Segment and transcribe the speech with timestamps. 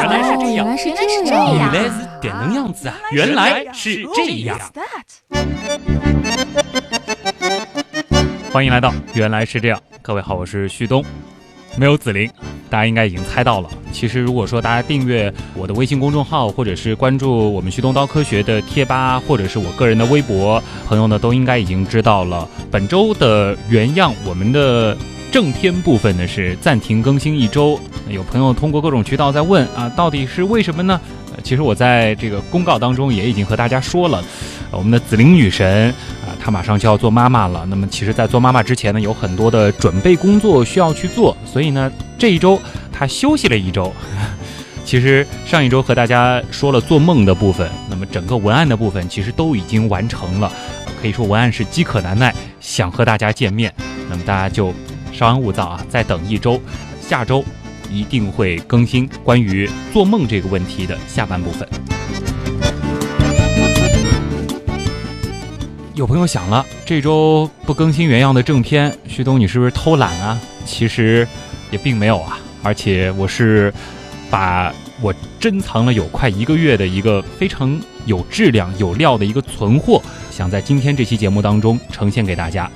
[0.00, 2.96] 原来是这样，原来是这样，原来是点灯样子啊！
[3.12, 4.58] 原来是这样。
[8.50, 11.04] 欢迎来到原来是这样，各位好，我是旭东，
[11.76, 12.30] 没有紫菱，
[12.70, 13.68] 大家应该已经猜到了。
[13.92, 22.48] 其实如果说大家订阅我的微信公众号，或者是关注我们旭东刀科学的贴吧，或者是我个人的微博，朋友呢都应该已经知道了。
[22.70, 24.96] 本周的原样，我们的
[25.30, 27.78] 正片部分呢是暂停更新一周。
[28.08, 31.00] 有朋友通过各种渠道在问啊，到底是为什么呢？
[31.44, 34.22] 其实我在这个公告当中也已经和大家说了，
[34.70, 35.88] 我们的紫菱女神
[36.26, 37.64] 啊，她马上就要做妈妈了。
[37.70, 42.60] 那么，其实，在做妈妈之前呢，有很多的准备工作需要去做，所以呢，这一周
[42.92, 43.92] 她休息了一周。
[44.84, 50.52] 其实上一周和大家说了做梦的部分，那么整个文案的部分其实都已经完成了，
[51.00, 53.72] 可以说文案是饥渴难耐，想和大家见面。
[54.10, 54.74] 那么大家就
[55.20, 56.58] 稍安勿躁啊，再等一周，
[56.98, 57.44] 下周。
[57.90, 61.68] 一定会更新关于做梦这个问题的下半部分。
[65.94, 70.40] 有朋友想了，这周不更新原样的正片，旭东你是不是偷懒啊？
[70.64, 71.28] 其实
[71.70, 73.70] 也并没有啊，而且我是
[74.30, 74.72] 把
[75.02, 80.00] 我珍藏了有快一个月的一个非常有质量、有料的一个存货，
[80.30, 82.70] 想在今天这期节目当中呈现给大家。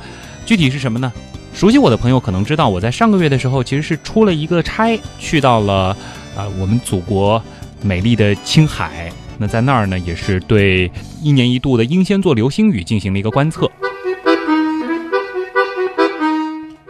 [0.44, 1.10] 具体是什么呢？
[1.54, 5.96] 熟悉我的朋友可能知道，我在上个月的时候其实是出了一个差，去到了
[6.36, 7.40] 啊我们祖国
[7.80, 9.10] 美丽的青海。
[9.38, 10.90] 那在那儿呢，也是对
[11.22, 13.70] 一年一度的英仙座流星雨进行了一个观测。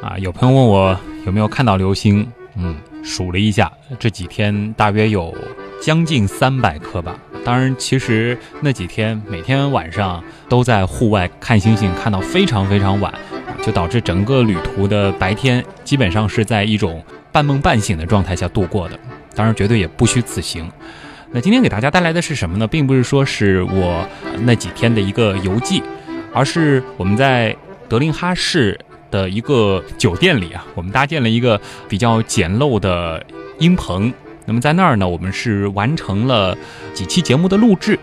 [0.03, 5.35] 啊，有朋友问我有没有看到流星，嗯，数了一下，这几天大约有
[5.81, 7.17] 将近三百颗吧。
[7.45, 13.13] 当然，其实那几天每天晚上都在户外看星星，看到非常非常晚。
[13.63, 17.03] 就导致整个旅途的白天基本上是在一种
[17.33, 18.99] 半梦半醒的状态下度过的，
[19.35, 20.71] 当然绝对也不虚此行。
[21.31, 22.67] 那今天给大家带来的是什么呢？
[22.67, 24.07] 并不是说是我
[24.43, 25.83] 那几天的一个游记，
[26.33, 27.57] 而是我们在
[27.89, 28.79] 德令哈市
[29.11, 33.25] 的一个酒店里啊，我们搭建了一个比较简陋的
[33.59, 34.13] 音棚。
[34.47, 36.57] 那么在那儿呢，我们是完成了
[36.93, 37.99] 几期节目的录制。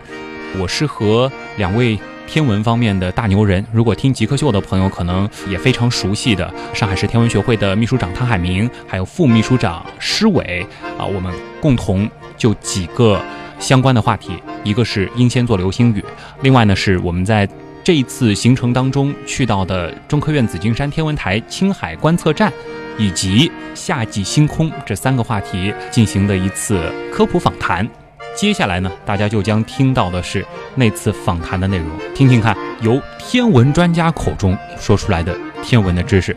[0.58, 1.98] 我是和两位。
[2.32, 10.66] 天文方面的大牛人，如果听极客秀的朋友可能也非常熟悉的上海市天文学会的秘书长汤海明，还有副秘书长施伟
[10.96, 13.20] 啊，我们共同就几个
[13.58, 14.32] 相关的话题，
[14.64, 16.02] 一个是英仙座流星雨，
[16.40, 17.46] 另外呢是我们在
[17.84, 22.50] 这一次行程当中去到的中科院紫金山天文台青海观测站，
[22.96, 26.80] 以及夏季星空这三个话题进行的一次
[27.12, 27.86] 科普访谈。
[28.34, 30.44] 接下来呢，大家就将听到的是
[30.74, 36.36] 那次访谈的内容，听听看，由天文专家口中说出来的天文的知识，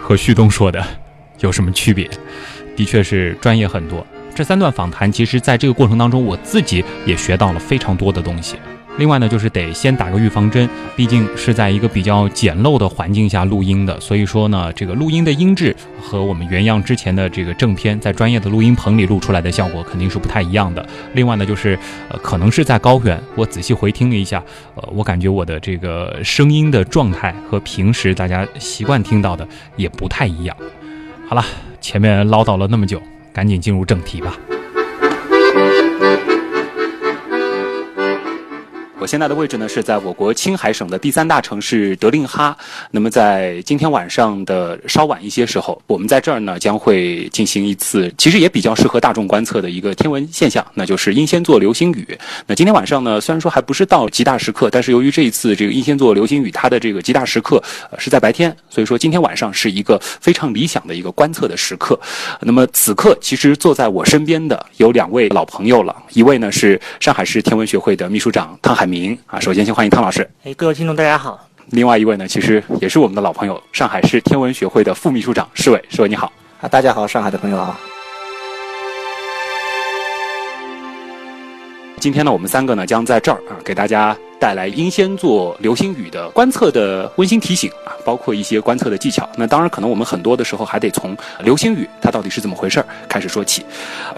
[0.00, 0.84] 和旭东说的
[1.40, 2.08] 有什么区别？
[2.74, 4.04] 的确是专业很多。
[4.34, 8.56] 这三段访谈，其实在这个过程当中，我自己也学到了非常多的东西。
[8.96, 20.86] 另外呢，就是得先打个预防针，毕竟是在一个比较简陋的环境下录音的，所以说呢，这个录音的音质和我们原样之前的这个正片在专业的录音棚里录出来的效果肯定是不太一样的。
[21.14, 21.76] 另外呢，就是
[22.08, 24.40] 呃，可能是在高原，我仔细回听了一下，
[24.76, 29.46] 呃，我感觉我的这个声音的状态和平时大家习惯听到的
[29.76, 30.56] 也不太一样。
[31.28, 31.44] 好了，
[31.80, 33.02] 前面唠叨了那么久，
[33.32, 34.36] 赶紧进入正题吧。
[39.04, 42.56] 我现在的位置呢是在我国青海省的第三大城市德令哈。
[42.90, 52.18] 那么在今天晚上的稍晚一些时候，我们在这儿呢将会进行一次，其实也比较适合大众观测的一个天文现象，那就是英仙座流星雨。
[52.46, 57.62] 那今天晚上呢，虽然说还不是到极大时刻，但是由于这一次这个英仙座流星雨它的这个极大时刻
[57.98, 62.00] 是在白天，所以说今天晚上是一个非常理想的一个观测的时刻。
[62.40, 68.93] 那么此刻其实坐在我身边的有两位老朋友了，一位呢是上海市天文学会的秘书长汤海明。
[68.94, 70.30] 您啊，首先先欢迎汤老师。
[70.44, 71.48] 哎，各位听众大家好。
[71.70, 75.84] 另外一位呢，其实也是我们的老朋友，上海市天文学会的副秘书长施伟。
[75.90, 76.32] 施伟你好。
[76.60, 77.76] 啊，大家好，上海的朋友好。
[81.98, 89.28] 今天呢，我们三个呢将在这儿啊，给大家带来英仙座流星雨的观测的温馨提醒啊，包括一些观测的技巧。
[89.36, 93.66] 那当然，可能我们很多的时候还得从流星雨它到底是怎么回事儿开始说起。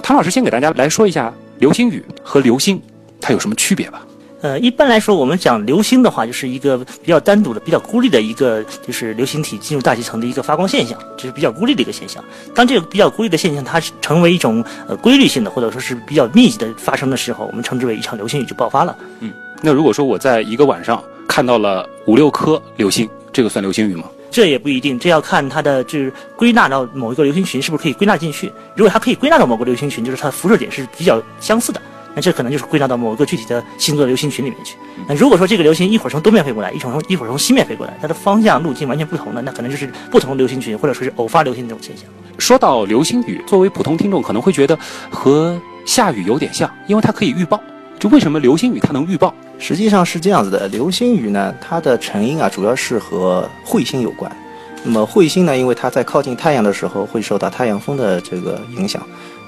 [0.03, 2.79] 汤老师先给大家来说一下流星雨和流星
[3.23, 4.03] 它有什么区别吧。
[4.43, 12.23] 呃，一般来说，我们讲流星的话，就是一个比较单独的、比较孤立的一个，就是流星体进入大气层的一个发光现象，这是比较孤立的一个现象。
[12.55, 18.97] 当这个比较孤立的现象它成为一种呃规律性的，或者说是比较密集的发生的时候，我们称之为一场流星雨就爆发了。
[19.21, 24.05] 嗯，那如果说我在一个晚上看到了五六颗流星，这个算流星雨吗？
[24.31, 28.53] 这也不一定，这要看它的就是归纳到某一个流星群是不是可以归纳进去。
[28.75, 31.81] 如果它可以归纳到某个流星群，就是它的辐射点是比较相似的，
[32.17, 34.75] 那这可能就是归纳到某一个具体的星座流星群里面去。
[35.07, 42.07] 那如果说这个流星一会儿从东面飞过来，一会儿从一会儿从西面飞过来，它的方向路径完全不同的，那可能就是不同流星群，或者说是偶发流星这种现象。
[42.39, 44.79] 说到流星雨，作为普通听众可能会觉得
[45.11, 47.61] 和下雨有点像，因为它可以预报。
[47.99, 49.35] 就为什么流星雨它能预报？
[49.59, 54.31] 实际上是这样子的，流星雨呢，它的成因啊，主要是和彗星有关。
[54.85, 59.03] 那么彗星呢，因为它在靠近太阳的时候，会受到太阳风的这个影响，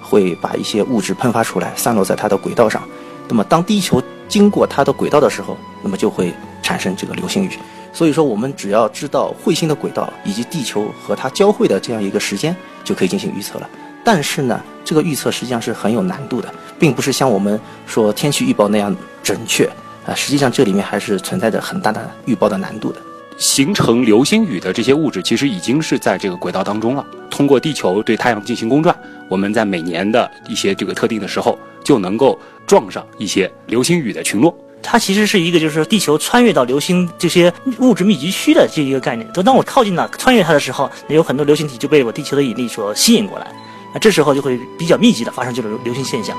[0.09, 2.83] 会把一些物质喷发出来，散落在它的轨道上。
[3.29, 6.33] 那么当地球经过它的轨道的时候，那么就会
[6.63, 7.51] 产生这个流星雨。
[7.93, 13.69] 所以说，我们只要知道彗星的轨道以及地球和它交汇的这样一个时间，就可以进行预测了。
[14.05, 19.69] 但是呢，这个预测实际上是很有难度的，并不是像我们说天气预报那样准确
[20.07, 20.15] 啊。
[20.15, 23.01] 实际上这里面还是存在着很大的预报的难度的。
[23.39, 27.07] 形成流星雨的这些物质，其实已经是在这个轨道当中了。
[27.31, 28.95] 通过地球对太阳进行公转，
[29.29, 34.53] 我们在每年的一些这个特定的时候，就能够撞上一些流星雨的群落。
[34.83, 39.31] 它其实是一个，就是地球穿越到流星这些物质密集区的这一个概念。
[39.33, 43.47] 就当我靠近了穿越它的时候，有很多流星体就被我地球的引力所吸引过来。
[43.95, 46.37] 那这时候就会比较密集的发生这种流星现象。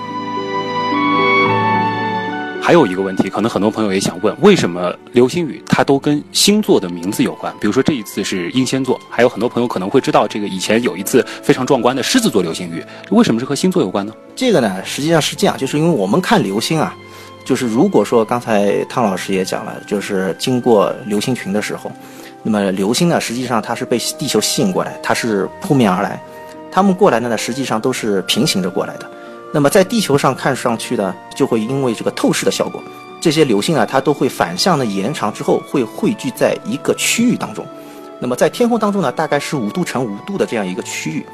[2.70, 7.52] 还有一个问题，可能很多朋友也想问：为什么流星雨它都跟星座的名字有关？
[7.60, 14.14] 比如说这一次是英仙座，还有很多朋友可能会知道，这个以前有一次非常壮观的狮子座流星雨，为什么是和星座有关呢？
[14.36, 16.96] 这个呢，实际上是这样，就是因为我们看流星啊，
[17.44, 21.92] 就是如果说刚才汤老师也讲了，就是经过流星群的时候，
[22.44, 26.22] 那么流星呢，实际上它是被地球吸引过来，它是扑面而来。
[26.72, 29.10] 它们过来的呢，实际上都是平行着过来的。
[29.52, 32.84] 那么在地球上看上去呢，就会因为这个透视的效果，
[33.20, 37.66] 这些流星啊，它都会反向的延长之后，会汇聚在一个区域当中。
[38.20, 41.26] 那么在天空当中呢，大概是五度乘五度的这样一个区域，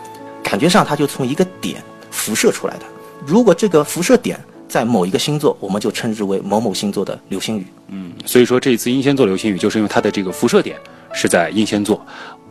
[0.41, 2.85] 感觉上它就从一个点辐射出来的。
[3.25, 7.67] 如果这个辐射点在某一个星座，我们就称之为某某星座的流星雨。
[7.88, 10.77] 嗯，所以说这一次英仙座流星雨，就是因为它的这个辐射点
[11.12, 12.00] 是在英仙座。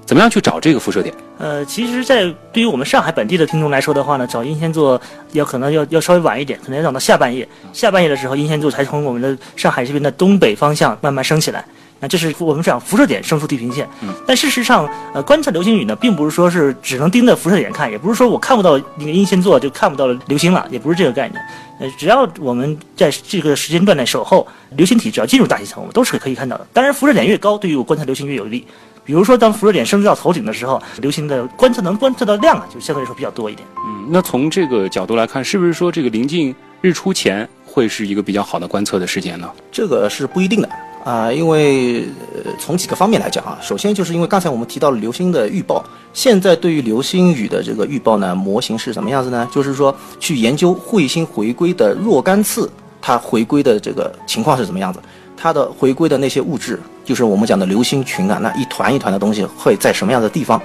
[0.06, 1.14] 怎么样去找这个辐射点？
[1.38, 5.00] 呃，其实，在对于我们上海本地的听众来说的话呢，找英仙座
[5.32, 7.48] 要可能要要稍微晚一点，可能要等到下半夜。
[7.72, 11.64] 下半夜的时候，英仙座才从我们的上海这边的东北方向慢慢升起来。
[12.00, 13.88] 那这是我们讲辐射点升出地平线。
[14.02, 14.12] 嗯。
[14.26, 21.40] 但事实上，呃，观测流星雨呢，并不是说是只能盯着辐射点看，也不是说我看不到那个英仙座就看不到流星了，也不是这个概念。
[21.80, 24.46] 呃，只要我们在这个时间段内守候，
[24.76, 26.66] 流星体只要进入大气层，我们都是可以看到的。
[26.72, 28.66] 当然，辐射点越高，对于我观测流星越有利。
[29.04, 33.68] 比如说，当辐射点升至到头顶的时候，流星的观测能观测到量啊，就相对来说比较多一点。
[33.86, 39.50] 嗯，那从这个角度来看，是不是说这个临近日出前会是一个比较好的观测的时间呢？
[39.70, 40.68] 这个是不一定的
[41.04, 42.04] 啊，因为
[42.34, 45.84] 呃，从几个方面来讲啊，首先就是因为刚才我们提到了流星的预报，
[46.14, 49.46] 现在对于流星雨的这个预报呢，模型是什么样子呢？
[49.52, 52.70] 就是说去研究彗星回归的若干次，
[53.02, 54.98] 它回归的这个情况是什么样子。
[55.36, 60.60] 它的回归的那些物质，就是我们讲的流星群啊，那一团一团的东西会在什么样的地方？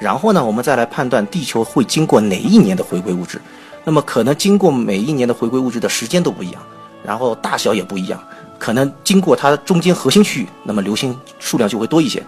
[0.00, 3.40] 然后呢，我们再来判断地球会经过哪一年的回归物质。
[3.84, 6.62] 那么可能经过每一年的回归物质的时间都不一样，
[7.04, 8.22] 然后大小也不一样。
[8.58, 12.20] 可能经过它中间核心区域，那么流星数量就会多一些；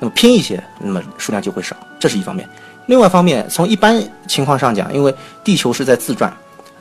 [0.00, 1.76] 那么偏一些，那么数量就会少。
[2.00, 2.48] 这是一方面。
[2.86, 5.14] 另外一方面，从一般情况上讲，因为
[5.44, 6.32] 地球是在自转。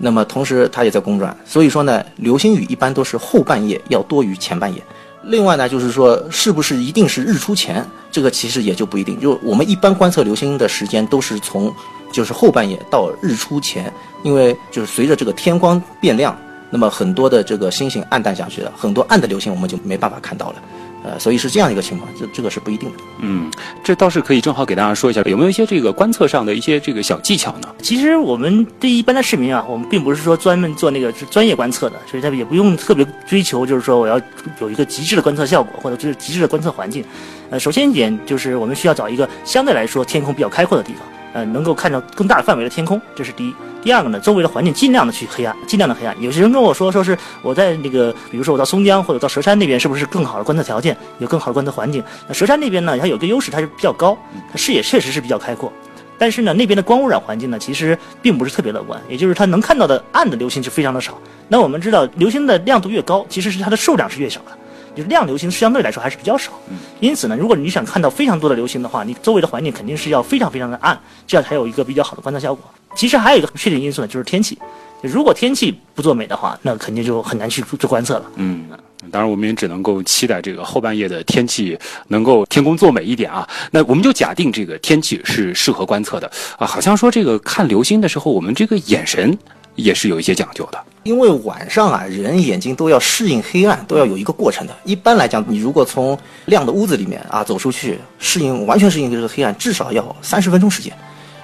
[0.03, 4.83] 那么同时它也在公转，所以说呢，流星雨一般都是后半夜要多于前半夜。
[5.23, 9.17] 另外呢，就是说是不是一定是日出前，这个其实也就不一定。
[9.17, 11.73] 就我们一般观测流星的时间都是从
[12.11, 13.91] 就是后半夜到日出前，
[14.23, 16.37] 因为就是随着这个天光变亮，
[16.69, 20.55] 那么很多的这个星星暗淡下去了，很多暗的流星我们就没办法看到了。
[21.03, 22.95] 呃，所以是这样一个情况，这这个是不一定的。
[23.19, 23.51] 嗯，
[23.83, 27.67] 这倒是可以正好给大家说一下，有没有一些这个观测上的一些这个小技巧呢？
[27.81, 34.19] 其实我们对一般的市民啊，我们并不是说专门做那个专业观测的，所以他也不用特别追求，就是说我要
[34.61, 37.03] 有一个极致的观测效果或者就是极致的观测环境。
[37.49, 41.01] 呃，首先一点就是我们需要找一个相对来说天空比较开阔的地方，
[41.33, 43.53] 呃，能够看到更大范围的天空，这是第一。
[43.81, 46.15] 第二个呢，周围的环境尽量的去黑暗，尽量的黑暗。
[46.21, 52.01] 有些人跟我说，说是我在那个，比如说我到松江或者到佘山那边，是不是更好的观测条件，有更好的观测环境？
[52.27, 54.17] 那佘山那边呢，它有个优势，它是比较高，
[54.51, 55.73] 它视野确实是比较开阔。
[56.17, 61.17] 但是呢，那边的光污染环境呢，其实并不是特别乐观，也就是它能看到的暗的流星是非常的少。
[61.49, 64.57] 那我们知道，流星的亮度越高，其实是它的数量是越少的。
[64.95, 66.51] 就是亮流星相对来说还是比较少。
[66.99, 72.63] 因此呢，如果你想看到非常多的流星的话，你周围的环境肯定是要非常非常的暗，这样才有一个比较好的观测效果。
[72.95, 74.57] 其实还有一个不确定因素呢，就是天气。
[75.01, 78.25] 如果天气不作美的话，那肯定就很难去做观测了。
[78.35, 78.65] 嗯，
[79.11, 83.45] 当然，我们也只能够期待这个后半夜的天气能够天公作美一点啊。
[83.71, 86.65] 那我们就假定这个天气是适合观测的啊。
[86.65, 89.37] 好像说这个看流星的时候，我们这个眼神
[89.75, 90.79] 也是有一些讲究的。
[91.03, 94.73] 因为晚上啊，人眼睛都要适应黑暗，都要有一个过程的。
[94.85, 100.93] 一般来讲，你如果从亮的屋子里面啊走出去，适应完全适应这个黑暗，至少要三十分钟时间。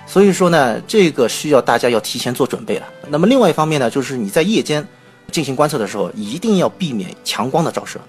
[0.08, 2.86] 所以说呢，这个需要大家要提前做准备了。
[3.10, 4.86] 那么另外一方面呢，就是你在夜间
[5.30, 8.00] 进行观测的时候，一定要避免强光的照射，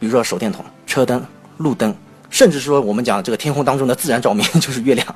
[0.00, 1.24] 比如说手电筒、车灯、
[1.58, 1.94] 路灯，
[2.30, 5.06] 甚至说我们讲这个天空当中的自然照明， 就是月亮，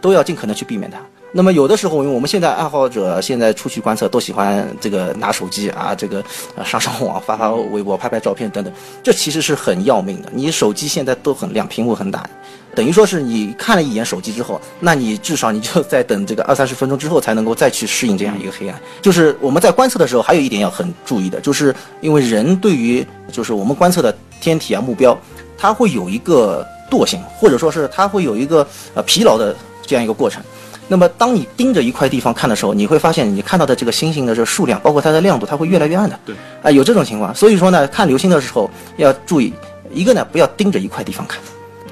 [0.00, 0.98] 都要尽可能去避免它。
[1.30, 6.20] 那么有的时候，因为我们现在爱好者现在出去观测都喜欢这个拿手机啊，这个
[6.56, 8.72] 啊上上网、发发微博、拍拍照片等等，
[9.02, 10.30] 这其实是很要命的。
[10.32, 12.26] 你手机现在都很亮，屏幕很大，
[12.74, 18.80] 等于说是你看了一眼手机之后，那你至少你就在等这个二三十分钟之后才能够再去适应这样一个黑暗。
[19.02, 25.14] 就是我们在观测的时候，还有一点要很注意的，就是因为人对于就是我们观测的天体啊目标，
[25.58, 30.42] 它会有一个惰性，或者说是它会有一个呃疲劳的这样一个过程。
[30.90, 36.18] 那么，当你盯着一块地方看的时候，你会发现你看到的这个星星的这个数量，包括它的亮度，它会越来越暗的。
[36.24, 37.34] 对，啊，有这种情况。
[37.34, 39.52] 所以说呢，看流星的时候要注意，
[39.92, 41.38] 一个呢不要盯着一块地方看，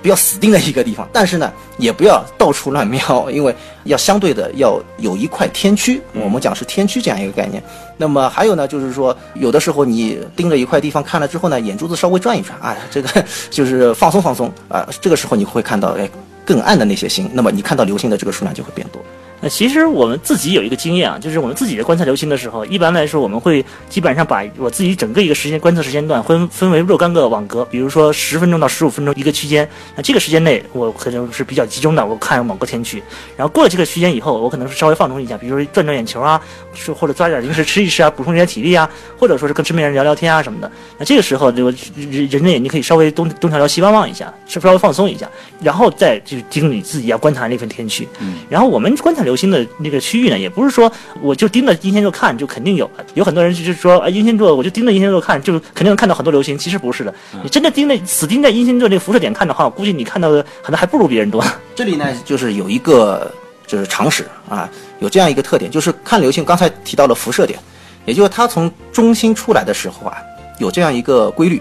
[0.07, 7.61] 不要死盯在一个地方，但是呢也不要到处乱瞄，因为要相对的要有一块天区，我们讲是天区这样一个概念。
[7.97, 16.09] 那么还有呢，就是说有的时候你盯着一块地方看了之后呢，眼珠子稍微转一转，啊，这个就是放松放松啊，这个时候你会看到，哎。
[16.47, 19.03] 更暗的那些星，那么你看到流星的这个数量就会变多。
[19.41, 29.69] 那其实我们自己有一个经验啊，就是我们自己在观测流星的时候，一般来说我们会基本上把我自己整个一个时间观测时间段分分为若干个网格，比如说十分钟到十五分钟一个区间。
[29.95, 33.03] 那这个时间内我可能是比较集中的，我看某个天区。
[33.37, 36.41] 然后过了这个区间以后，我可能是稍微放松一下，比如说转转眼球啊，
[36.73, 38.89] 是或者抓点零食吃一吃啊，补充一点体力啊，
[39.19, 40.71] 或者说是跟身边人聊聊天啊什么的。
[40.99, 45.29] 那这个时候，这个人人的眼睛可以稍微东东瞧瞧西望望一下，是稍微放松一下，
[45.61, 48.09] 然后再就盯你自己要观察那份天区。
[48.21, 50.01] 嗯，然后我们观察流星的那个。
[50.07, 53.05] 区域呢，也不是说我就盯着英仙座看就肯定有了。
[53.15, 56.57] 有很多人就是说，啊，英仙座我就盯着英仙座看，就肯定能看到很多流星。
[56.57, 61.45] 其实不是的，你真的盯着死盯着英仙座这个辐射点看的话，我估计你看到的可能还不如别人多。
[61.75, 63.29] 这里呢，就是有一个
[63.67, 66.45] 就是常识啊，有这样一个特点，就是看流星。
[66.45, 67.59] 刚才提到了辐射点，
[68.05, 70.19] 也就是它从中心出来的时候啊，
[70.61, 71.61] 有这样一个规律：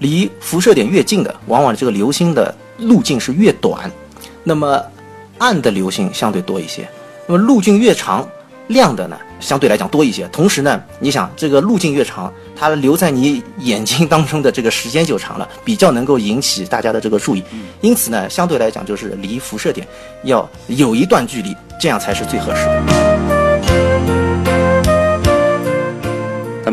[0.00, 3.88] 离辐射点越近的，往往这个流星的路径是越短，
[4.42, 4.82] 那么
[5.38, 6.88] 暗的流星相对多一些。
[7.26, 8.26] 那么路径越长，
[8.68, 10.26] 亮的呢相对来讲多一些。
[10.28, 17.42] 同时呢，你想这个路径越长，它留在你眼睛当中的这个时间就长了，比较能够引起大家的这个注意。
[17.80, 19.86] 因此呢，相对来讲就是离辐射点
[20.24, 23.33] 要有一段距离，这样才是最合适的。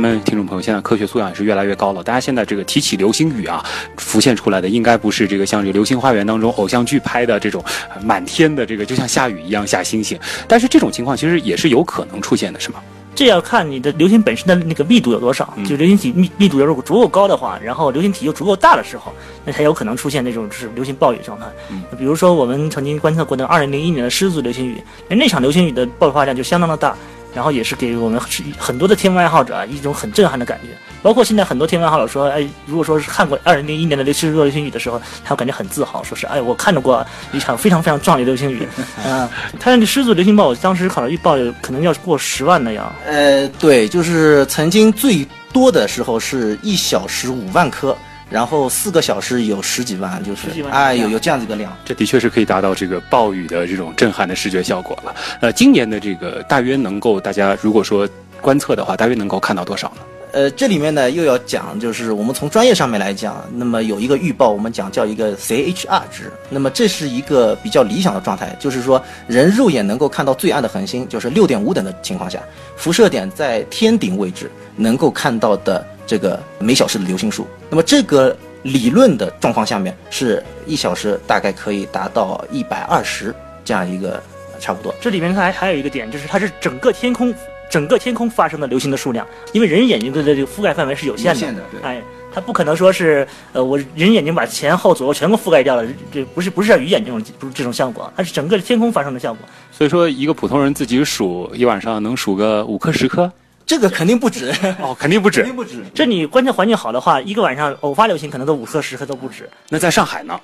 [0.02, 2.04] 们听众朋友，现在科学素养也是越来越高了。
[2.04, 3.64] 大家现在这个提起流星雨啊，
[3.98, 7.64] 浮现出来的应该不是这个像这个《流星花园》当中偶像剧拍的这种
[8.04, 10.20] 满天的这个就像下雨一样下星星。
[10.48, 12.80] 但是这种情况其实也是有可能出现的，是吗？
[13.14, 15.54] 这要看你的流星本身的那个密度有多少。
[15.68, 19.14] 就流星体密密度如果足够高的话，然后流星体又足够大的时候，
[19.46, 21.46] 那才有可能出现那种就是流星暴雨状态。
[21.70, 26.96] 嗯，比如说我们曾经观测过的二零零一年的狮子流星雨，那场流星雨的爆发量就相当的大。
[27.34, 28.20] 然后也是给我们
[28.58, 30.70] 很多的天文爱好者啊一种很震撼的感觉，
[31.02, 38.68] 包括现在很多天文爱好者说，哎，如果说是看过二零零一年的流星座流星雨的时候，他感觉很自豪，说是，哎，我看到过一场非常非常壮丽的流星雨，
[39.06, 42.94] 啊， 他那个狮子流星暴，当时考了预报可能要过十万那样。
[43.06, 47.96] 呃，对，就是曾经最多的时候是一小时五万颗。
[48.32, 55.14] 然后四个小时有十几万，就是哎，有有这样子一个量，这的确是可以达到这个暴雨的这种震撼的视觉效果了。
[55.42, 58.08] 呃，今年的这个大约能够大家如果说
[58.40, 60.02] 观测的话，大约能够看到多少呢？
[60.32, 72.42] 呃，这里面呢又要讲，就是我们从专业上面来讲，那么有一个预报，我们讲叫一个 CHR 值，那么这是一个比较理想的状态，就是说人肉眼能够看到最暗的恒星，就是六点五等的情况下，
[72.76, 75.86] 辐射点在天顶位置能够看到的。
[76.08, 83.34] 这个每小时的流星数，那么这个理论的状况下面是一小时大概可以达到一百二十
[83.64, 84.22] 这样一个
[84.60, 84.94] 差不多。
[85.00, 87.34] 这里面还还有一个点，就是它是整个天空
[87.72, 92.02] 整个天空发生的流星的数量，因为人眼睛的这个覆盖范围是有限的，哎，
[92.34, 99.48] 它不可能说是呃我人眼睛把前后左右全部覆盖掉了，这不是不是像鱼眼这种不是这种效果，它是整个天空发生的效果。
[99.72, 103.32] 所以说，一个普通人自己数一晚上能数个五颗十颗。
[103.66, 104.52] 这个肯定不止
[104.84, 105.82] 哦，肯定不止，肯定不止。
[105.94, 109.50] 这你观测环境好的话，一个晚上偶发流星可能都五颗十颗都不止。
[109.70, 110.38] 那在上海呢？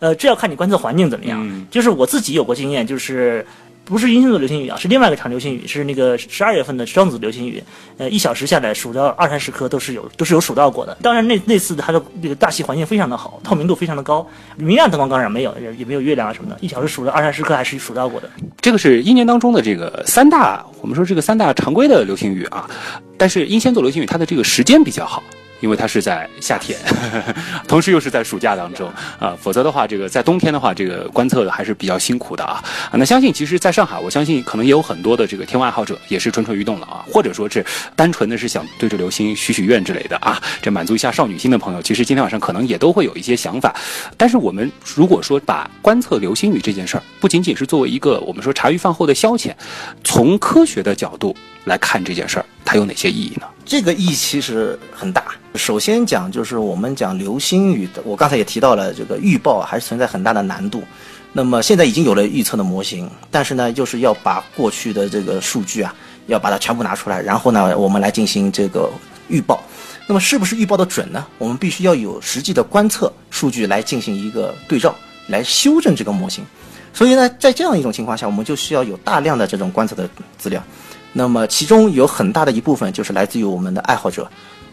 [0.00, 1.66] 呃，这要看你观测环境怎么样。
[1.70, 3.46] 就是我自己有过经验，就是
[3.92, 7.62] 不是英仙座流星雨啊，是另外一个场流星雨，是那个十二月份的双子流星雨。
[7.98, 10.96] 呃，一小时下来数到二三十颗都是有都是有数到过的。
[11.02, 16.56] 当然那那次它的那个大气环境非常的好，透明度非常的高，明暗灯光当然没有，也也没有月亮啊什么的。
[16.62, 18.30] 一小时数了二三十颗还是数到过的。
[18.62, 22.66] 这个是一年当中的这个三大，我们说这个三大常规的流星雨啊，
[23.18, 25.22] 但是英仙座流星雨它的这个时间比较好。
[25.62, 26.78] 因为它是在夏天，
[27.66, 32.62] 同时又是在暑假当中啊，否则的话，这个在冬天的话，这个观测还是比较辛苦的啊。
[32.92, 37.64] 那相信其实在上海，我相信可能也有很多的这个天文爱好者也是蠢蠢欲动了啊，或者说是
[37.94, 43.74] 单纯的是想对着流星许许愿之类的啊，这满足一下少女心的朋友，其实今天晚上可能也都会有一些想法。
[44.16, 49.52] 但是我们如果说把观测流星雨这件事儿，不仅仅是作为一个我们说茶余饭后的消遣，
[50.02, 53.46] 从科学的角度来看这件事儿，它有哪些意义呢？
[53.64, 55.24] 这个意义其实很大。
[55.54, 60.82] 首先讲就是我们讲流星雨的，我刚才也提到了这个预报还是存在很大的难度。
[61.32, 65.94] 那么现在已经有了预测的模型，但是呢，就是要把过去的这个数据啊，
[66.26, 68.90] 要把它全部拿出来，然后呢，我们来进行这个
[69.28, 69.62] 预报。
[70.06, 71.24] 那么是不是预报的准呢？
[71.38, 74.94] 我们必须要有实际的观测数据来进行一个对照，
[75.28, 76.44] 来修正这个模型。
[76.92, 80.62] 所以呢，在这样一种情况下，我们就需要有大量的这种观测的资料。
[81.12, 84.30] 那么其中有很大的一部分就是来自于我们的爱好者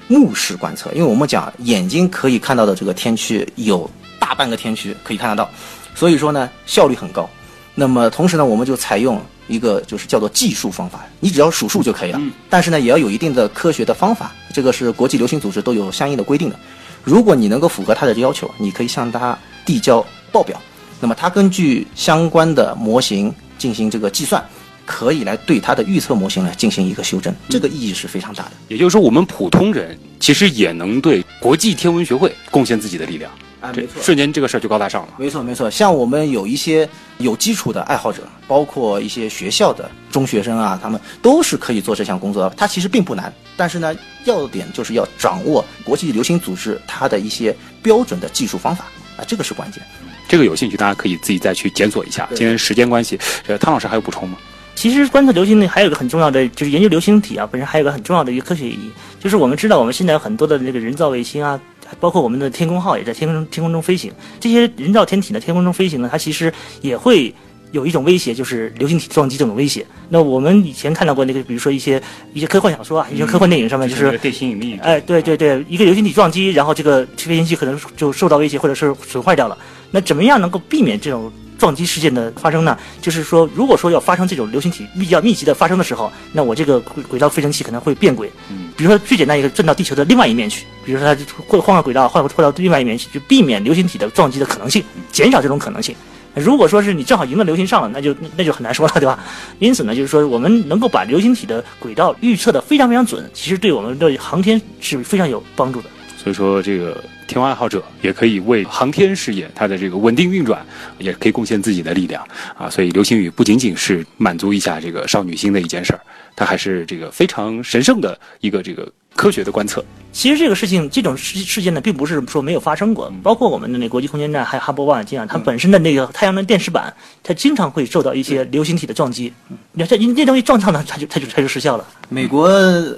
[0.07, 5.49] 目视观测，因为我们讲眼睛可以看到的这个天区有大半个天区可以看得到，
[5.93, 7.29] 所以说呢效率很高。
[7.75, 12.19] 那么同时呢，我们就采用一个就是叫做计数方法，你只要数数就可以了。
[12.49, 16.55] 但是呢，也要有一定的科学的方法，这个是国际流行组织都有相应的规定的。
[17.03, 20.59] 如果你能够符合他的要求，你可以向他递交报表，
[20.99, 24.43] 那么他根据相关的模型进行这个计算。
[24.89, 28.51] 可以来对它的预测模型来进行一个修正，这个意义是非常大的。
[28.69, 33.31] 也就是说，我们普通人其实也能对国际天文学会贡献自己的力量。
[33.61, 35.09] 啊，没错，瞬间这个事儿就高大上了。
[35.17, 35.69] 没错，没错。
[35.69, 42.55] 像我们有一些有基础的爱好者，包括一些学校的中学生啊，他们都是可以做这项工作的。
[42.57, 48.85] 它其实并不难，但是呢，要点就是要掌握国际流行组织它的一些标准的技术方法
[49.17, 49.83] 啊，这个是关键。
[50.27, 52.29] 这个有兴趣大家可以自己再去检索一下。
[52.35, 54.37] 今天时间关系，呃，汤老师还有补充吗？
[54.79, 61.59] 其实观测流星呢，还有一个很重要的，就是研究流星体啊，本身还有个很重要的一个科学意义，就是我们知道我们现在有很多的那个人造卫星啊，
[61.99, 64.09] 包括我们的天宫号也在天空天空中飞行。
[64.39, 67.35] 这些人造天体呢，天空中飞行呢，它其实也会
[67.73, 69.85] 有一种威胁，就是流星体撞击这种威胁。
[70.07, 72.01] 那我们以前看到过那个，比如说一些
[72.33, 74.79] 一些科幻小说啊，一些科幻电影上面就是地心引力。
[74.81, 79.57] 哎，对对对，一个流星体撞击，然后这个飞行器可能就受到威胁，或者是损坏掉了。
[79.91, 81.29] 那怎么样能够避免这种？
[81.59, 88.31] 撞击事件的发生呢，就是说，如果说要发生这种流星体比较密集的发生的时候，那我这个轨轨道飞行器可能会变轨。
[88.49, 95.93] 嗯，比如说最简单一个，转到地球的另外一面去，比如说它或换个轨道，换换到另外一面去，就避免流星体的撞击的可能性，减少这种可能性。
[96.33, 99.19] 如果说是你正好迎了流星上了，那就那就很难说了，对吧？
[99.59, 105.89] 因此呢，就是说我们能够把流星体的轨道预测的非常非常准，其实对我们的航天是非常有帮助的。
[106.17, 107.03] 所以说这个。
[107.29, 110.65] 天文爱好者也可以为航天事业它的这个稳定运转，
[110.97, 112.67] 也可以贡献自己的力量啊！
[112.67, 116.01] 所以流星雨不仅仅是满足一下这个少女心的一件事儿，
[116.35, 118.91] 它还是这个非常神圣的一个这个。
[119.15, 123.11] 科学的观测，其实这个事情，这种事事件呢，并不是说没有发生过。
[123.21, 129.33] 包括我们的那国际空间站，还有哈勃望远镜啊，它本身的那个太阳能电池板，它经常会受到一些流星体的撞击。
[129.73, 131.85] 你看，这这东西撞上呢，它就它就它就失效了。
[132.07, 132.49] 美国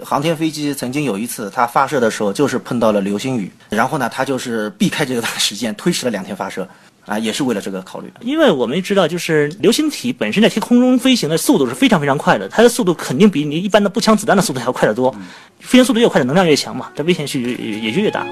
[0.06, 6.68] 航天飞机曾经有一次，它发射的时候就是碰到了流星雨，然后呢，它就是避开这个大时间，推迟了两天发射。
[7.08, 15.12] 啊，也是为了这个考虑，因为我们知道，就是流星体本身在天空中飞行的速度是非常非常快的，它的速度肯定比你一般的步枪子弹的速度还要快得多。
[15.60, 18.24] 飞行速度越快的，能量越强嘛，这危险性也就越大。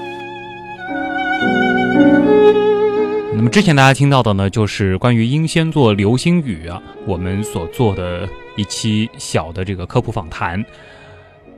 [3.34, 8.26] 那么之前大家听到的呢，就是关于英仙座流星雨啊，我们所做的
[8.56, 10.64] 一期小的这个科普访谈。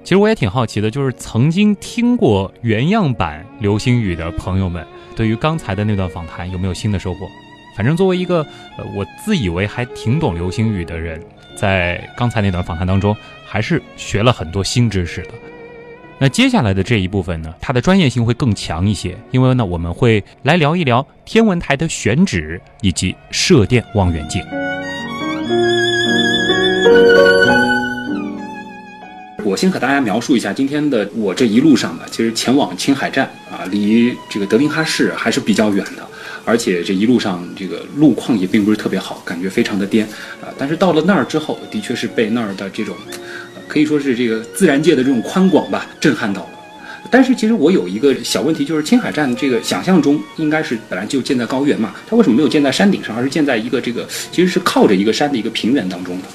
[0.04, 4.84] 其实我也挺好奇的，就是曾经听过原样版流星雨的朋友们。
[5.14, 7.28] 对于刚才的那段访谈有没有新的收获？
[7.76, 8.44] 反正作为一个
[8.76, 11.20] 呃，我自以为还挺懂流星雨的人，
[11.56, 15.30] 在刚才那段访谈当中，还是学了很多新知识的。
[16.18, 24.42] 那接下来的这一部分呢，它的专业性会更强一些，因为呢，我们会来聊一聊天文台的选址以及射电望远镜。
[29.44, 36.06] 我先和大家描述一下今天的我这一路上吧，其实前往青海站啊，离这个德林哈市还是比较远的，
[36.44, 40.06] 而且这一路上这个路况也并不是特别好，感觉非常的颠
[40.40, 40.48] 啊。
[40.56, 42.94] 但是到了那儿之后，的确是被那儿的这种，
[43.66, 46.48] 可以说是这个自然界的这种宽广吧震撼到了。
[47.10, 56.28] 但是其实我有一个小问题，就是青海站这个想象中应该是本来就建在高原嘛，它为什么没有建在山顶上，而是建在一个这个其实是靠着一个山的一个平原当中的？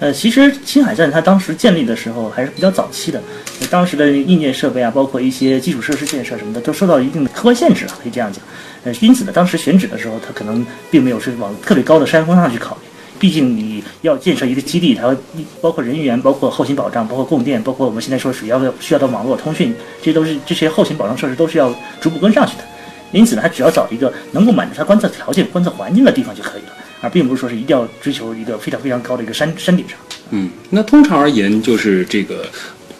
[0.00, 3.22] 呃，其实青海站它当时建立的时候还是比较早期的，
[3.70, 8.42] 当时的硬件设备啊，包括一些基础设施建设什么的，都受到一定的客观限制了，可以这样讲。
[8.82, 12.80] 呃，因此呢，当时选址的时候，它可能并没有是往特别高的山峰上去考虑。
[13.18, 15.14] 毕竟你要建设一个基地，它
[15.60, 22.64] 包括人员、包括后勤保障、包括供电、包括我们现在说主要的需要的网络通讯，这都是这些后勤保障设施都是要逐步跟上去的。
[23.12, 26.69] 因此呢，它只要找一个能够满足它观测条件、观测环境的地方就可以了，
[27.00, 29.98] 而并不是说是一定要追求一个非常非常高的一个山山顶上。
[30.30, 32.46] 嗯，那通常而言，就是这个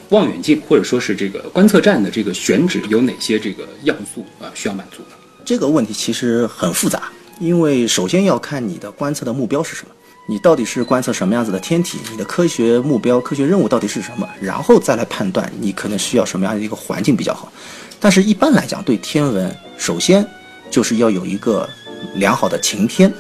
[0.09, 5.17] 望远镜或者说是这个观测站的这个选址有哪些这个要素啊需要满足的？
[5.45, 7.05] 这个问题其实很复杂，
[7.39, 9.95] 因为首先要看你的观测的目标是什么。
[10.29, 11.99] 你到底是观测什么样子的天体？
[12.11, 14.29] 你的科学目标、科学任务到底是什么？
[14.41, 17.51] 然后再来判断你可能需要什么样的一个环境比较好。
[17.99, 20.25] 但是，一般来讲，对天文，首先
[20.71, 21.69] 就是要有一个
[22.15, 23.13] 良好的晴天，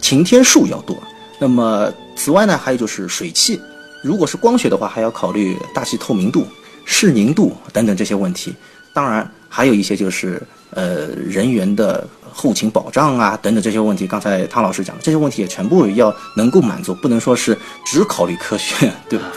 [0.00, 0.96] 晴天数要多。
[1.38, 3.60] 那么，此外呢，还有就是水汽。
[4.02, 6.46] 如果是光学的话，还要考虑大气透明度、
[6.84, 8.54] 视宁度等等这些问题。
[8.92, 12.06] 当然，还有一些就是呃人员的。
[12.32, 19.32] 后勤保障啊，等等这些问题，刚才汤老师讲的这些问题也全部要能够满足，不能说是只考虑科学，对吧？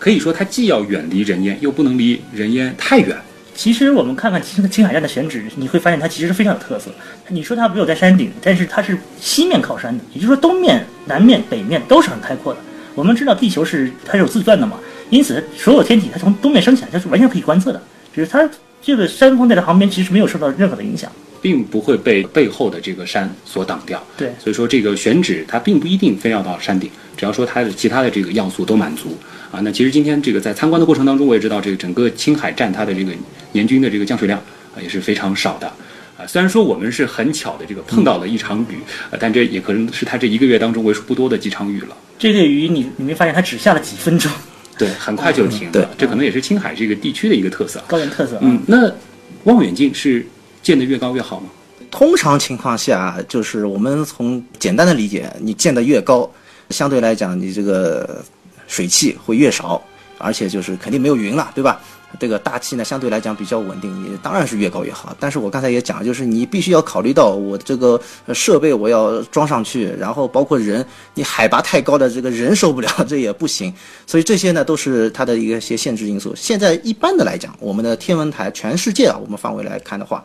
[0.00, 3.16] 可以说它既要远离人烟，又不能离人烟太远。
[3.54, 6.90] 其实我们看看青青海站的选址，你会发现它其实是非常有特色。
[7.28, 12.58] 你说它没有在山顶，但是它是西面靠山的，也就是说东面、南面、北面都是很开阔的。
[12.94, 17.80] 我们知道地球是它是有自转的嘛，因此所有天体它从东面升起来，它是完全可以观测的。
[18.14, 18.48] 就是它
[18.82, 21.10] 这个山峰在它旁边，其实没有受到任何的影响。
[21.44, 24.02] 并不会被背后的这个山所挡掉。
[24.16, 29.14] 对，所以说这个选址它并不一定非要到山顶，只要说它的其他的这个要素都满足
[29.52, 29.60] 啊。
[29.60, 33.12] 那其实今天这个在参观的过程当中，我也知道这个整个青海站它的这个
[33.52, 34.38] 年均的这个降水量
[34.74, 35.66] 啊也是非常少的
[36.16, 36.24] 啊。
[36.26, 38.78] 虽然说我们是很巧的这个碰到了一场雨
[39.10, 41.94] 啊，但这也可能是它这一个月当中为数不多的几场雨了。
[42.18, 44.32] 这个雨你你没发现它只下了几分钟？
[44.78, 45.90] 对，很快就停了。
[45.98, 48.38] 这可能也是青海这个地区的一个特色，高原特色。
[48.40, 48.90] 嗯，那
[49.44, 50.26] 望远镜是
[50.64, 51.46] 建得越高越好吗？
[51.90, 56.28] 通常情况下，就是我们从简单的理解，你建得越高，
[56.70, 58.24] 相对来讲，你这个
[58.66, 59.80] 水汽会越少，
[60.18, 61.80] 而且就是肯定没有云了，对吧？
[62.18, 65.14] 这个大气呢，相对来讲比较稳定，你当然是越高越好。
[65.18, 68.00] 但是我刚才也讲，就是你必须要考虑到我这个
[68.32, 73.72] 设备我要装上去，然后包括人，你海拔太高的这个人受不了， 这也不行。
[74.06, 76.32] 所以这些呢，都是它的一个些限制因素。
[76.36, 80.24] 现在一般的来讲，我们的天文台，全世界啊，我们范围来看的话。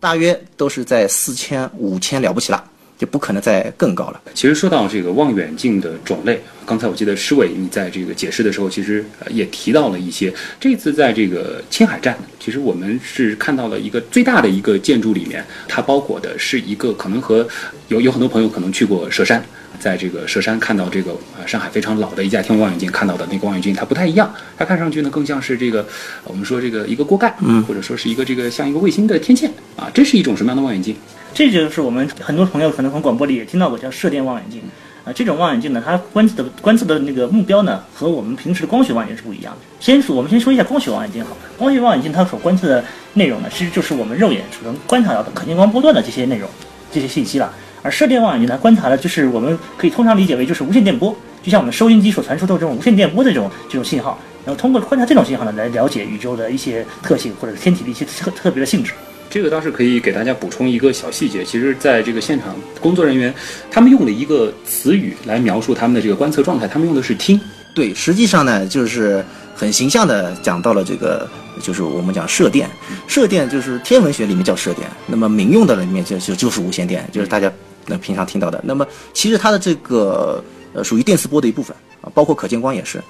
[0.00, 2.62] 大约都是在四千、五千了不起了，
[2.96, 4.20] 就不可能再更高了。
[4.34, 10.32] 其实说到这个望远镜的种类，刚才我记得施伟你在这个解释的时候，其实也提到了一些。
[10.60, 17.46] 这次在这个青海站，其实我们是看到了一个最大的一个建筑里面，它包裹的是一个可能和
[17.88, 19.44] 有有很多朋友可能去过佘山。
[19.78, 25.86] 在这个佘山看到这个呃上海非常老的一架天文望远镜，看到的那个望远镜它不太一样，它看上去呢更像是这个
[26.24, 30.96] 我们说这个一个锅盖，嗯，或者说是一个这个像一个卫星的天线啊，这是一种什么样的望远镜？
[31.32, 34.60] 这就是我们很多朋友可能从广播里也听到过叫射电望远镜
[35.04, 39.60] 啊，这种望远镜呢，它观测的观测的那个目标呢和我们平时的光学望远镜是不一样的。
[39.78, 46.48] 先说我们先说一下光学望远镜好了，光学望远镜它所观测的内容呢，其实就是我们肉眼所能观察到的可见光波段的这些内容、
[46.90, 47.52] 这些信息了。
[47.82, 58.92] 而射电望远镜呢，观察的就是我们可以通常理解为就是无线电波，就像我们收音机所传输的这种无线电波的这种这种信号，然后通过观察这种信号呢，来了解宇宙的一些特性或者天体的一些特特别的性质。
[59.30, 63.32] 这个倒是可以给大家补充一个小细节，其实在这个现场工作人员
[63.70, 67.40] 他们用了一个词语来描述他们的这个观测状态，他们用的是听。
[67.74, 71.28] 对，实际上呢，就是很形象的讲到了这个。
[71.60, 72.68] 就是我们讲射电，
[73.06, 77.52] 射电就是天文学里面叫射电，那么民用的里面就就就是无线电，就是大家
[77.86, 78.60] 那平常听到的。
[78.64, 80.42] 那么其实它的这个
[80.72, 83.02] 呃属于电磁波的一部分啊，包括可见光也是。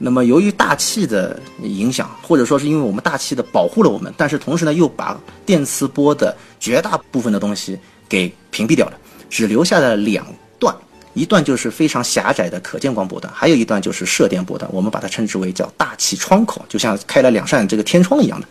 [0.00, 7.76] 那么由于大气的影响，或者说是因为我们大气的保护了我们，但是同时呢又把电磁波的绝大部分的东西
[8.08, 8.92] 给屏蔽掉了，
[9.28, 10.24] 只留下了两
[10.58, 10.72] 段。
[11.18, 18.46] 一段就是非常狭窄的可见光波段，还有一段就是射电波段，我们把它称之为叫大气窗口，就像开了两扇这个天窗一样的。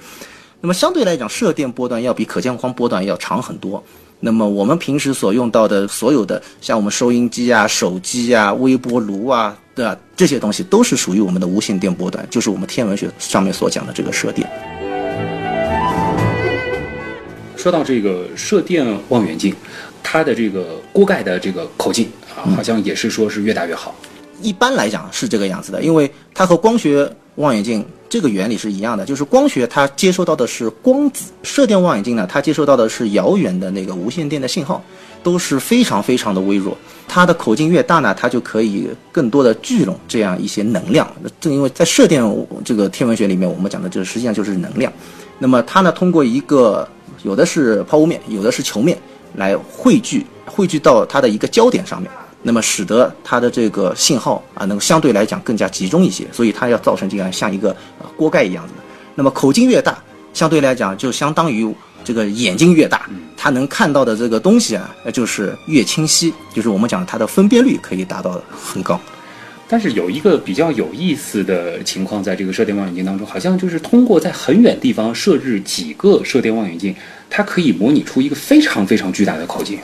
[0.59, 3.81] 那么相对来讲，射电波段要比可见光波段要长很多。
[4.19, 9.95] 那么我们平时所用到的所有的，像我们收音机啊、手机啊、微波炉啊，对吧？
[10.15, 14.49] 这些东西都是属于我们的无线电波段，就是我们天文学上面所讲的这个射电。
[17.55, 19.55] 说到这个射电望远镜，
[20.01, 22.09] 它的这个锅盖的这个口径。
[22.55, 23.93] 好像也是说是越大越好，
[24.41, 34.83] 一般来讲是这个样子的，因为它和光学望远镜这个原理是一样的，就是光学它接收到的是光子，射电望远镜呢它接收到的是遥远的那个无线电的信号，
[35.23, 36.77] 都是非常非常的微弱。
[37.07, 41.09] 它的口径越大呢，它就可以更多的聚拢这样一些能量。
[41.39, 42.21] 正因为在射电
[42.63, 44.91] 这个天文学里面，我们讲的这实际上就是能量。
[45.39, 46.87] 那么它呢，通过一个
[47.23, 48.97] 有的是抛物面，有的是球面
[49.35, 52.11] 来汇聚，汇聚到它的一个焦点上面。
[52.47, 58.73] 那么使得它的这个信号啊，能够相对来讲更加集中一些，所以它要造成这样像一个呃锅盖一样的。
[59.15, 60.01] 那么口径越大，
[60.33, 61.69] 相对来讲就相当于
[62.05, 68.97] 这个眼睛越大，它能看到的这个东西啊，那就是越清晰，就是我们讲它的分辨率可以达到很高。
[69.67, 76.95] 但是有一个比较有意思的情况，在这个射电望远镜当中，好像就是通过在很远地方设置几个射电望远镜，
[77.29, 79.77] 它可以模拟出一个非常非常巨大的口径。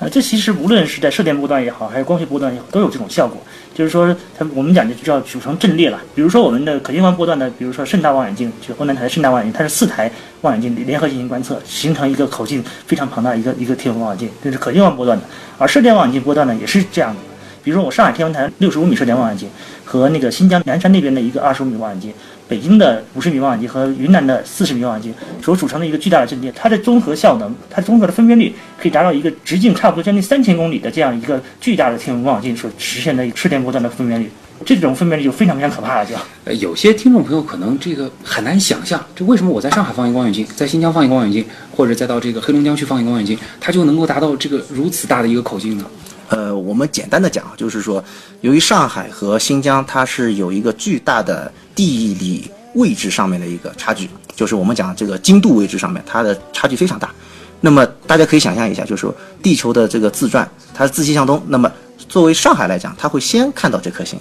[0.00, 3.36] 啊，这其实无论是在射电波段也好，还是光学波段也好，都有这种效果。
[3.74, 6.00] 就是说，它我们讲就叫组成阵列了。
[6.14, 10.10] 比如说我们的可见光波段的，比如说盛大望远镜，就欧南台的盛大望远镜，它是四台
[10.40, 15.24] 望远镜联合进行观测，形成一个口径非常庞大一个一个天文望远镜，这是可见光波段的。
[15.58, 17.20] 而射电望远镜波段呢，也是这样的。
[17.62, 19.46] 比如说我上海天文台六十五米射电望远镜
[19.84, 22.10] 和那个新疆南山那边的一个二十五米望远镜。
[22.50, 34.28] 北京的五十米望远镜和云南的四十米望远镜所组成的一个巨大的阵列，它的综合效能，它综合的分辨率可以达到一个直径差不多将近三千公里的这样一个巨大的天文望远镜所实现的射电波段的分辨率，
[34.66, 36.16] 这种分辨率就非常非常可怕了，就。
[36.44, 41.44] 呃，有些听众朋友可能这个很难想象，这为什么我在上海放一个望远镜，在新疆放一个望远镜，
[41.76, 45.84] 或者再到这个黑龙江去放一个望远镜，它就能够达到这个如此大的一个口径呢？
[46.30, 48.02] 呃，我们简单的讲，就是说，
[48.40, 57.12] 由于上海和新疆它是有一个巨大的地理位置上面的一个差距，就是我们讲这个经度位置上面，它的差距非常大。
[57.60, 59.12] 那么大家可以想象一下，就是说
[59.42, 61.42] 地球的这个自转，它是自西向东。
[61.48, 61.70] 那么
[62.08, 64.16] 作为上海来讲，它会先看到这颗星；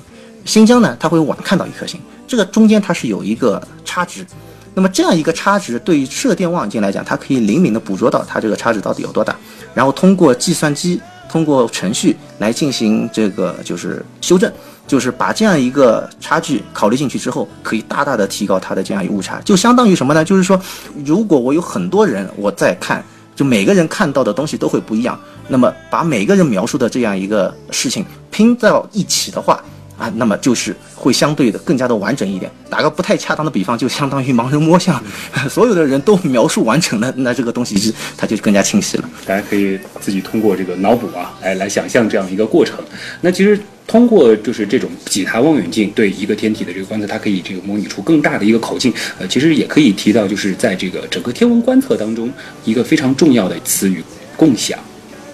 [0.45, 2.01] 新疆呢，它会晚看到一颗星。
[2.27, 4.25] 这个中间它是有一个差值。
[4.73, 9.35] 那么这样一个差值，对于射电望远镜来讲，它可以灵敏的捕捉到它这个差值到底有多大，
[9.75, 10.99] 然后通过计算机。
[11.29, 14.51] 通过程序来进行这个就是修正，
[14.87, 20.25] 就是把这样一个差距考虑进去之后，可以大大的提高它的这样一误差，就相当于什么呢？
[20.25, 20.59] 就是说，
[21.05, 23.03] 如果我有很多人我在看，
[23.35, 29.63] 就每个人看到的东西都会不一样，那么把每个人描述的这样一个事情拼到一起的话。
[29.99, 32.49] 啊，那么就是会相对的更加的完整一点。
[32.69, 35.03] 打个不太恰当的比方，就相当于盲人摸象，
[35.49, 39.09] 所有的人都描述完成了，那这个东西是它就更加清晰了。
[39.25, 42.79] 大家可以自己通过这个脑补啊，来来想象这样一个过程。
[43.19, 48.93] 那其实通过就是这种几台望远镜对一个天体的这个观测，它可以这个模拟出更大的一个口径。
[49.19, 52.31] 呃，其实也可以提到，就是在这个整个天文观测当中，
[52.63, 54.01] 一个非常重要的词语——
[54.37, 54.79] 共享。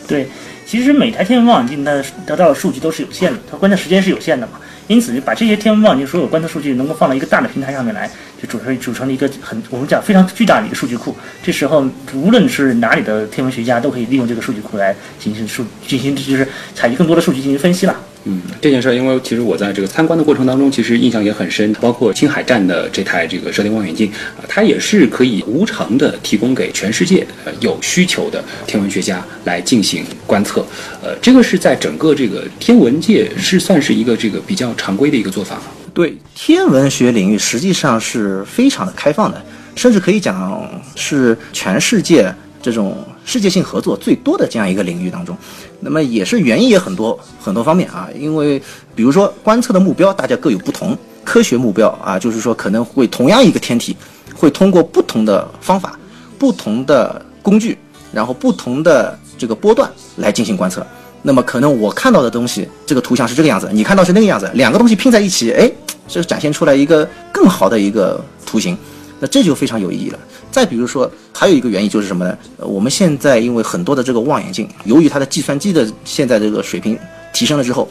[0.07, 0.27] 对。
[0.75, 8.11] 其实每台天文望远镜它得到的数据都是有限的，它观测时间是有限的嘛，因此把这些天文望远镜所有观测数据能够放到一个大的平台上面来，
[8.41, 11.15] 就组成组成了一个很我们讲非常巨大的一个数据库。
[11.41, 17.95] 这时候无论是哪里的天文学家都可以利用这个数据库来进行数进行就是采集更多的数据进行分析了。
[18.27, 21.71] 嗯，这件事儿，因为其实我在这个参观的过程当中，其实印象也很深。
[21.73, 27.25] 包括青海站的这台这个射电望远镜啊，它也是可以无偿的提供给全世界
[27.59, 30.65] 有需求的天文学家来进行观测。
[31.03, 35.61] 呃，这个是在整个这个天文界是算是一个这个比较常规的一个做法。
[35.93, 39.39] 对，天文学领域实际上是非常的开放的，
[39.75, 42.97] 甚至可以讲是全世界这种。
[43.27, 45.35] 世界性合作最多的这样一个领域当中，
[45.79, 48.61] 那么也是原因也很多很多方面啊，因为
[48.95, 53.95] 比如说观测的目标大家各有不同，科学目标啊，就是说可能会同样一个天体，
[54.35, 55.97] 会通过不同的方法、
[56.37, 57.77] 不同的工具，
[58.11, 60.85] 然后不同的这个波段来进行观测。
[61.21, 65.71] 那么可能我看到的东西，这个图像是这个样子，你看到是那个样子，两个东西拼在一起，哎，
[66.07, 68.77] 这展现出来一个更好的一个图形，
[69.19, 70.19] 那这就非常有意义了。
[70.51, 72.37] 再比如说，还有一个原因就是什么呢？
[72.57, 76.97] 我们现在因为很多的这个望远镜，由于它的计算机的现在这个水平
[77.33, 77.87] 提升了之后，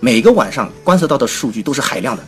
[0.00, 2.22] 每个晚上观测到的数据都是海量的。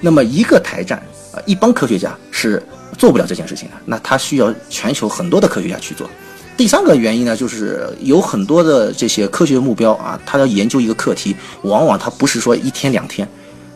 [0.00, 0.98] 那么一个台站
[1.32, 2.62] 啊，一帮科学家是
[2.98, 6.08] 做不了这件事情的，那他需要全球很多的科学家去做。
[6.56, 13.28] 第三个原因呢，就是有很多的这些科学目标啊，他要研究一个课题，往往他不是说一天两天，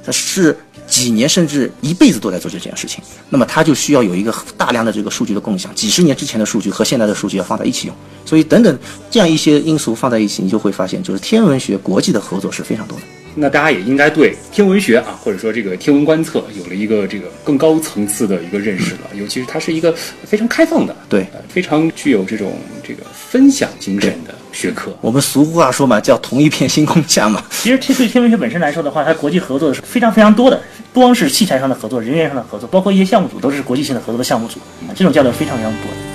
[0.04, 0.56] 他是。
[1.00, 8.78] 几年甚至一辈子都在做这件事情，那么它就需要有一个大量的这个数据的共享，几十年之前的数据和现在的数据要放在一起用，所以等等
[9.10, 13.04] 这样一些因素放在一起，你就会发现，就是天文学国际的合作是非常多的。
[13.35, 24.35] 那大家也应该对天文学啊，或者说这个天文观测有了一个这个更高层次的一个认识了，尤其是它是一个非常开放的，对，非常具有这种这个分享精神的。
[24.53, 24.93] 学科。
[25.01, 27.45] 我们俗话说嘛，叫同一片星空下嘛。
[27.62, 30.61] 其实这对天文学本身来说的话，它国际合作是非常非常多的，
[30.93, 36.10] 不光是器材上的合作，人员上的合作，包括一些项目组都是国际性的合作的项目组，啊这种交流非常非常多的。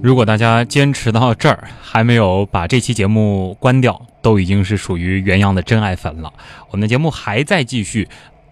[0.00, 6.32] 如果大家坚持到这儿还没有把这期节目关掉，都已经是属于原样的真爱粉了。
[6.70, 8.08] 我们的节目还在继续。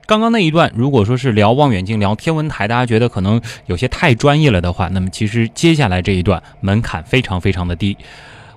[0.07, 7.97] 刚刚那一段，如果说是聊望远镜、聊天文台，大家觉得可能有些太专业了的话，那么其实接下来这一段门槛非常非常的低。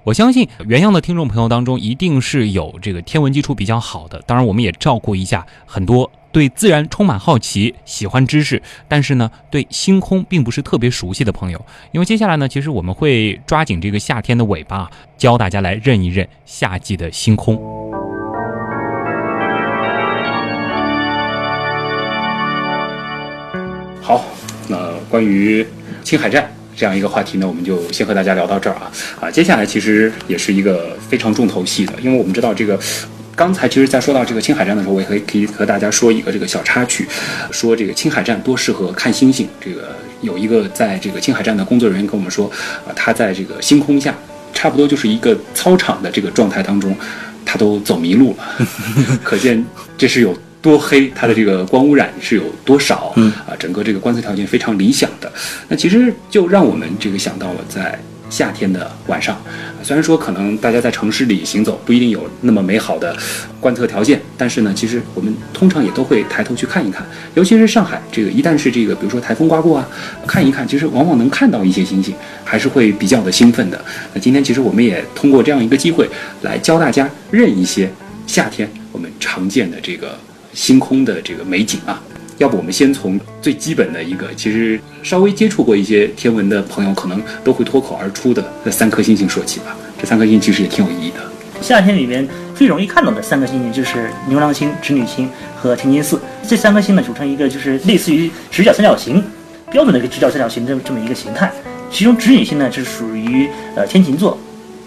[0.10, 4.20] 我相信原样的听众朋友当中，一定是有这个天文基础比较好的。
[4.26, 11.64] 当然，我们也照顾一下很多对自然充满好奇、喜欢知识，但是呢，对星空并不是特别熟悉的朋友。
[11.92, 17.56] 因为接下来呢，其实我们会抓紧这个夏天的尾巴，教大家来认一认夏季的星空。
[24.02, 24.26] 好，
[24.68, 25.64] 那关于
[26.02, 28.90] 青海站这样一个话题呢，我们就先和大家聊到这儿啊
[29.20, 32.80] 啊，接下来其实也是一个非常重头戏的，因为我们知道这个。
[33.36, 37.08] 刚才其实，在说到这个青海站的时候，我也可以可以和大家说一个这个小插曲，
[37.52, 39.48] 说这个青海站多适合看星星。
[39.62, 42.52] 这个有一个在这个青海站的工作人员跟我们说，
[42.86, 44.14] 啊，他在这个星空下，
[44.54, 46.94] 差不多就是一个操场的这个状态当中，
[47.46, 48.68] 他都走迷路了，
[49.24, 49.66] 可见
[49.98, 55.32] 这是有多黑，它的这个光污染是有多少，嗯啊，整个这个观测条件非常理想的。
[55.68, 57.98] 那其实就让我们这个想到了在
[58.30, 59.42] 夏天的晚上，
[59.82, 63.18] 虽然说可能大家在城市里行走不一定有那么美好的
[63.60, 69.88] 观测条件，但是呢，其实我们通常也都会抬头去看一看，尤其是上海这个一旦是这个比如说台风刮过啊，
[70.28, 73.84] 看一看，其实往往能看到一些星星，还是会比较的兴奋的。
[74.14, 76.08] 那今天其实我们也通过这样一个机会
[76.44, 77.92] 来教大家认一些
[78.28, 80.16] 夏天我们常见的这个
[80.54, 82.02] 星空的这个美景啊。
[82.38, 89.76] 要不我们先从最基本的一个，其实稍微接触过一些天文的朋友，可能都会脱口而出的那三颗星星说起吧。
[90.00, 91.18] 这三颗星其实也挺有意义的。
[91.62, 96.18] 夏天里面最容易看到的三颗星星就是牛郎星、织女星和天津四。
[96.48, 99.22] 这三颗星呢组成一个就是类似于直角三角形，
[99.70, 101.52] 标准的一个直角三角形这么这么一个形态。
[101.92, 104.40] 其中织女星呢是属于呃天琴座，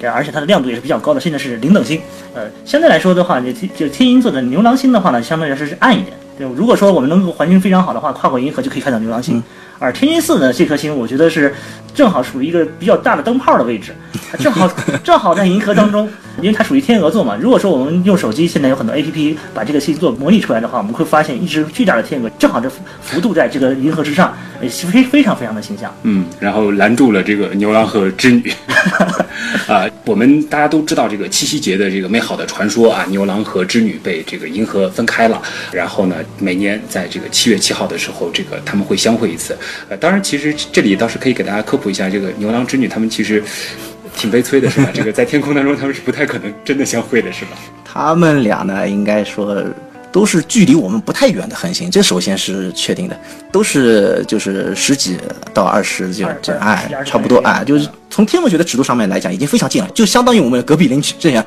[0.09, 2.01] 而且它的亮度也是比较高的，现在是零等星。
[2.35, 6.17] 呃，相对来说的话，就天就天鹰座的牛郎星的话呢，相对来说是暗一点。
[6.39, 9.43] 对，如果说我们能够环境非常好的话，跨过银河就可以看到牛郎星。
[9.83, 11.53] 而天津四呢，这颗星我觉得是
[11.93, 13.93] 正好属于一个比较大的灯泡的位置，
[14.31, 16.09] 它正好 正好在银河当中，
[16.41, 17.37] 因为它属于天鹅座嘛。
[17.39, 22.71] 如果说我们用手机现在有很多 A P P 把这个星座模拟出来的话，我们会发现一只巨大的天鹅正好这
[23.03, 25.93] 幅度在这个银河之上，呃非非常非常的形象。
[26.05, 28.53] 嗯，然后拦住了这个牛郎和织女。
[29.69, 35.41] 啊，我们大家都知道这个七夕节的这个美好的传说啊，牛郎和织女被这个银河分开了，
[35.71, 39.57] 然后呢，每年在这个七月七号的时候，这个他们会相会一次。
[39.89, 43.43] 呃，当然，其实这里倒是可以给大家科普一下，这个牛郎织女他们其实
[44.17, 44.89] 挺悲催的，是吧？
[44.93, 47.51] 这个在天空当中，他们是不太可能真的相会的，是吧？
[47.85, 49.63] 他们俩呢，应该说
[50.11, 53.19] 都是距离我们不太远的恒星，这首先是确定的，
[53.51, 55.17] 都是就是十几
[55.55, 61.45] 到二十就二这二十二，十哎差不多二十哎，就是从天文学的尺度上面来讲，已经非常近了，就相当于我们的隔壁邻居这样。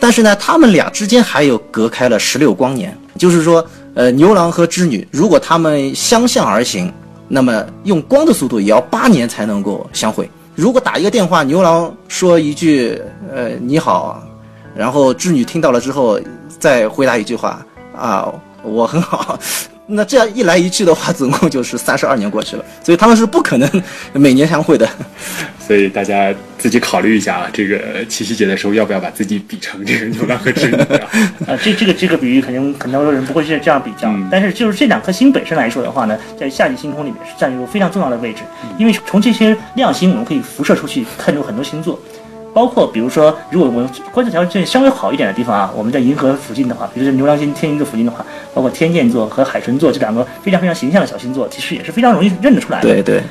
[0.00, 6.92] 但是呢，他们俩之间还有隔开了十六光年，就是说，呃，牛郎和织女如果他们相向而行，
[7.28, 10.28] 那么用光的速度也要八年才能够相会。
[10.54, 13.00] 如果打一个电话，牛郎说一句
[13.32, 14.20] “呃你好”，
[14.74, 16.18] 然后织女听到了之后
[16.58, 17.64] 再回答一句话
[17.96, 18.32] 啊
[18.64, 19.38] 我很好，
[19.90, 24.86] 那这样一来一去的话，总共就是三十二年过去了，所以他们是不可能每年相会的。
[25.66, 31.08] 所以大家自己考虑一下啊，这个七夕节的时候要不要把自己比成这个牛郎和织女啊？
[31.48, 38.40] 啊， 这这个这个比喻肯定很多人不会是这样比较，嗯但是就是这两颗星本身来说的话呢，在夏季星空里面是占有非常重要的位置，
[38.78, 42.00] 因为从这些亮星我们可以辐射出去看出很多星座，
[42.58, 52.88] 包括比如说如果我们观测条件稍微好一点的地方啊，我们在银河附近的话，比如说牛郎星、天鹰座附近的话，包括天剑座和海神座这两个非常非常形象的小星座，其实也是非常容易认得出来的。
[52.88, 53.22] 对对，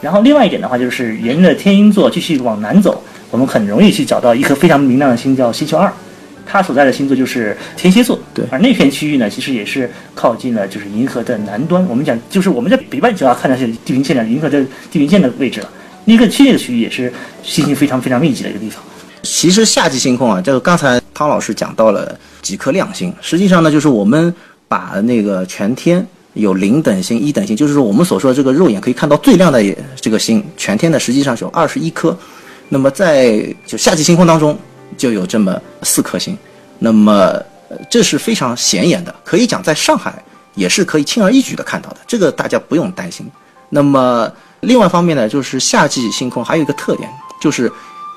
[0.00, 5.92] 然后另外一点的话，就是沿着天鹰座继续往南走，我们很容易去找到一颗非常明亮的星，叫星球二。
[6.44, 11.86] 它所在的星座就是天蝎座，对而那片区域呢，其实也是靠近了就是银河的南端。
[11.88, 15.68] 我们讲就是我们在北半球啊，看的是地平线的银河的地平线的位置了。
[16.04, 17.12] 那个区域也是
[17.42, 18.82] 星星非常非常密集的一个地方。
[19.22, 24.34] 其实夏季星空啊，就刚才汤老师讲到了几颗亮星，实际上呢，就是我们
[24.66, 29.62] 把那个全天有零等星、一等星，就是说我们所说的这个肉眼可以看到最亮的
[30.00, 32.16] 这个星，全天呢实际上是有二十一颗。
[32.68, 34.58] 那么在就夏季星空当中
[34.96, 36.36] 就有这么四颗星，
[36.80, 37.40] 那么
[37.88, 40.20] 这是非常显眼的，可以讲在上海
[40.56, 43.24] 也是可以轻而易举的看到的，这个大家不用担心。
[43.74, 47.08] 那么另外一方面呢，就是夏季星空还有一个特点，
[47.40, 47.72] 就是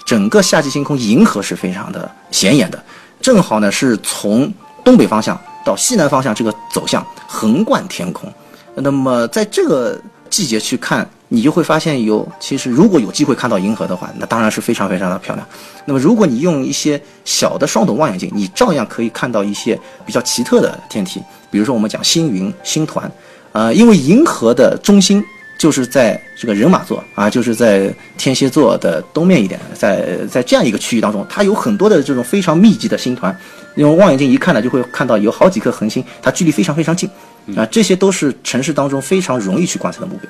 [0.05, 2.83] 整个夏季星空银河是非常的显眼的，
[3.21, 4.53] 正好呢是从
[4.83, 8.31] 东北方向到西南方向这个走向横贯天空。
[8.75, 9.97] 那么在这个
[10.29, 15.47] 季节去看，你就会发现有，其实如果有机会看到银河的话，那当然是非常非常的漂亮。
[15.85, 23.09] 那么如果你用一些小的双筒望远镜，你照样可以看到一些比较奇特的天体，比如说我们讲星云、星团，
[23.53, 25.23] 呃，因为银河的中心
[25.65, 33.35] 就是在这个人马座啊，就是在天蝎座的东面一点，在在这样一个区域当中，它有很多的这种非常密集的星团，
[33.73, 37.09] 用望远镜一看呢，就会看到有好几颗恒星，它距离非常非常近。
[37.55, 40.29] 啊，这些都是城市当中非常容易去观测的目标。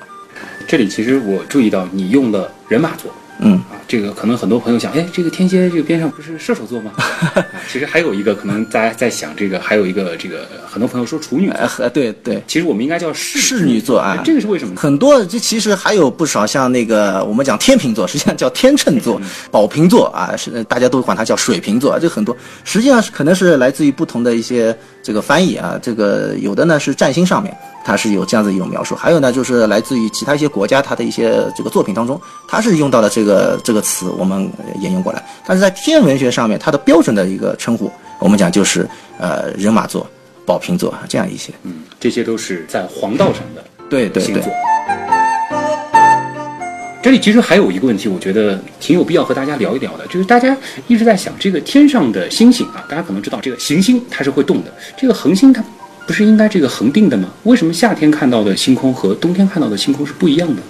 [0.66, 6.92] 这里其实我注意到你用了人马座，嗯啊，这个可能很多朋友想，哎，这个天蝎这个边上不是射手座吗？
[6.98, 14.76] 啊，其实还有一个可能大家在想这个，还有一个这个很多朋友说处女座，呃，对对，其实我们应该叫侍侍女座啊，这个是为什么？
[14.76, 19.22] 很多这其实还有不少像那个我们讲天秤座，实际上叫天秤座、
[19.52, 27.56] 宝瓶座啊，是大家都管它叫水瓶座，这很多实际上是可能是来自于不同的一些这个翻译啊，这个有的呢是占星上面
[27.86, 40.10] 它是有这样子一种描述，还有呢就是来自于其他一些国家它的一些这个作品当中，它是用到了这个这个词，我们呃沿用过来，但是在天文学上面它的标准的一个称呼，我们讲就是呃人马座、
[40.48, 44.52] 宝瓶座这样一些，嗯，这些都是在黄道上的对对对星座。。
[47.04, 50.58] 这里其实还有一个问题，我觉得挺有必要和大家聊一聊的，就是大家
[50.88, 55.64] 一直在想这个天上的星星啊，大家可能知道这个行星它是会动的，这个恒星它
[56.06, 57.30] 不是应该这个恒定的吗？
[57.44, 60.62] 为什么夏天看到的星空和冬天看到的星空是不一样的呢？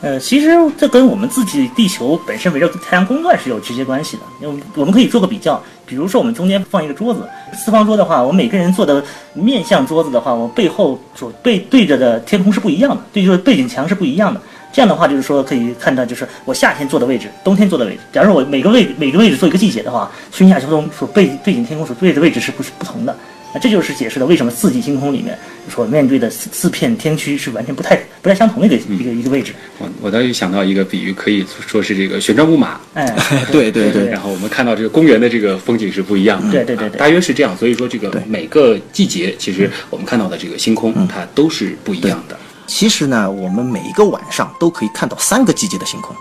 [0.00, 4.22] 呃，其实这跟我们自己地球本身围绕太阳公转是有直接关系的。
[4.40, 7.20] 因为我们可以做个比较，比如说我们中间放一个桌子，
[7.52, 14.40] 四方桌的话，我每个人坐的面向桌子的话，我背后所背对着的天空是不一样的，对，就是背景墙是不一样的。
[14.72, 18.00] 这样的话，就是说可以看到，就是我夏天坐的位置，冬天坐的位置。
[18.12, 23.16] 假如我每个位每个位置做一个季节的话，春夏秋冬所背背景天空所对的位置是不是不同的？
[23.54, 25.38] 那这就是解释了为什么四季星空里面
[25.70, 29.54] 所面对的四四片天区是完全不太不太相同的一个一个一个位置。
[29.78, 33.16] 我我倒是想到一个比喻，可以说是这个旋转木马， 哎，
[33.50, 34.06] 对对对。
[34.08, 36.98] 然后我们看到这个公园的这个风景是不一样的，对对对对。
[36.98, 37.56] 啊大约是这样。
[37.56, 42.38] 所以说这个每个季节，其实我们看到的这个星空，它都是不一样的。
[42.66, 46.14] 其实呢，我们每一个晚上都可以看到三个季节的星空。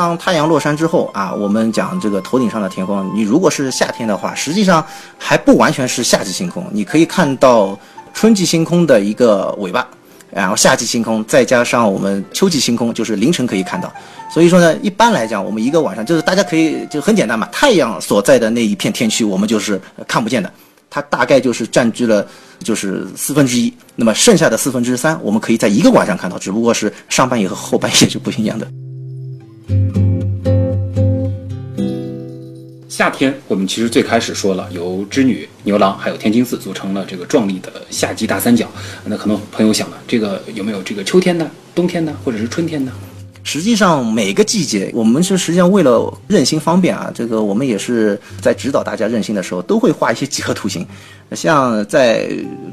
[0.00, 4.82] 当太阳落山之后啊，我们讲这个头顶上的天空，你如果是夏天的话，实际上
[5.18, 7.78] 还不完全是夏季星空，你可以看到
[8.14, 9.86] 春季星空的一个尾巴，
[10.30, 13.92] 然后夏季星空，再加上我们秋季星空，就是凌晨可以看到。
[14.32, 19.78] 所以说呢，一般来讲，我们一个晚上就是大家可以就很简单嘛，太阳所在的那一片天区，我们就是
[20.08, 20.50] 看不见的。
[20.88, 22.26] 它大概就是占据了
[22.64, 28.66] 就是四分之一，那么剩下的四分之三，我们可以在一个晚上看到，只不过是上半夜和后半夜是不一样的。
[32.88, 38.68] 夏天，我们其实最开始说了，由织女、牛郎还有天津四组成了这个壮丽的夏季大三角。
[39.06, 42.92] 那可能朋友想了，这个有没有这个秋天呢、冬天呢，或者是春天呢？
[43.42, 50.86] 实际上每个季节，我们是实际上为了任性方便啊，这个我们也是在指导大家任性的时候，都会画一些几何图形。
[51.32, 52.28] 像在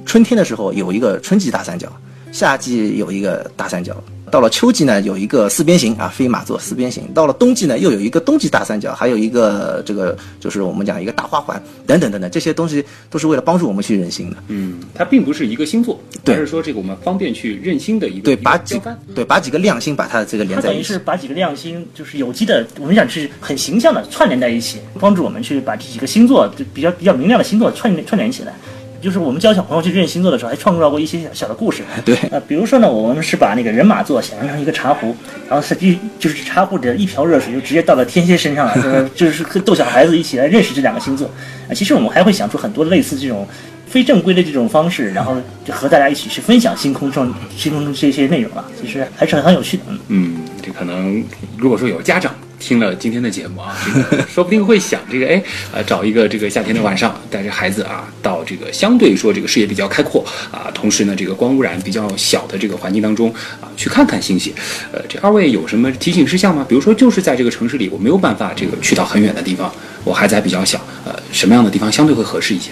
[0.06, 1.89] 春天的时候有一个春季大三角，
[2.34, 3.95] 夏季有一个大三角，
[4.32, 14.38] 到了秋季呢有一个四边形啊，飞马座四边形，到了冬季呢又有一个冬季大三角，还有一个这个就是我们讲一个大花环等等等等，这些东西都是为了帮助我们去认星的。
[14.47, 18.82] 嗯，它并不是一个星座，对而是说这个我们方便去认星的一个对，把几。
[19.15, 20.75] 对把几个亮星把它这个连它在一起。
[20.75, 28.53] 等于是把几个亮星，就是有机的，我们讲是很形象的串联在一起，帮助我们去把这几个星座就比较比较明亮的星座串联串联起来。
[29.02, 31.84] 就是我们教小朋友去认星座的时候，还创造过一些小小的故事。
[32.04, 35.16] 对呃，比如说呢，我们是把那个人马座想象成一个茶壶，
[35.48, 41.28] 然后实际就是茶壶里的一瓢热水就直接倒到天蝎身上了， 就是就是和逗小孩子一起来认识这两个星座。
[41.70, 43.48] 啊、其实我们还会想出很多类似这种
[43.88, 45.36] 非正规的这种方式，然后
[45.66, 49.84] 就和大家一起去分享星空中星空中这些内容啊，其实还是很很有趣的。
[49.88, 50.00] 嗯。
[50.10, 51.24] 嗯，这可能
[51.58, 55.41] 如果说有家长听了今天的节目啊，这个说不定会想这个，哎，
[55.74, 63.30] 呃，找一个这个夏天的晚上，带着孩子啊，到这个相对说这个视野比较开阔啊，同时呢，这个光污染比较小的这个环境当中
[63.62, 64.53] 啊，去看看星星。
[64.91, 66.66] 呃，这二位有什么提醒事项吗？
[66.68, 69.72] 比如说，就是在这个城市里，我没有办法这个去到很远的地方，
[70.03, 72.72] 我孩子还比较小，呃，什么样的地方相对会合适一些？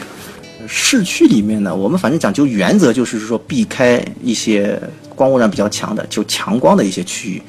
[0.68, 4.80] 市区里面呢，我们反正讲究原则就是说避开一些
[5.16, 7.42] 光污染比较强的，就强光的一些区域。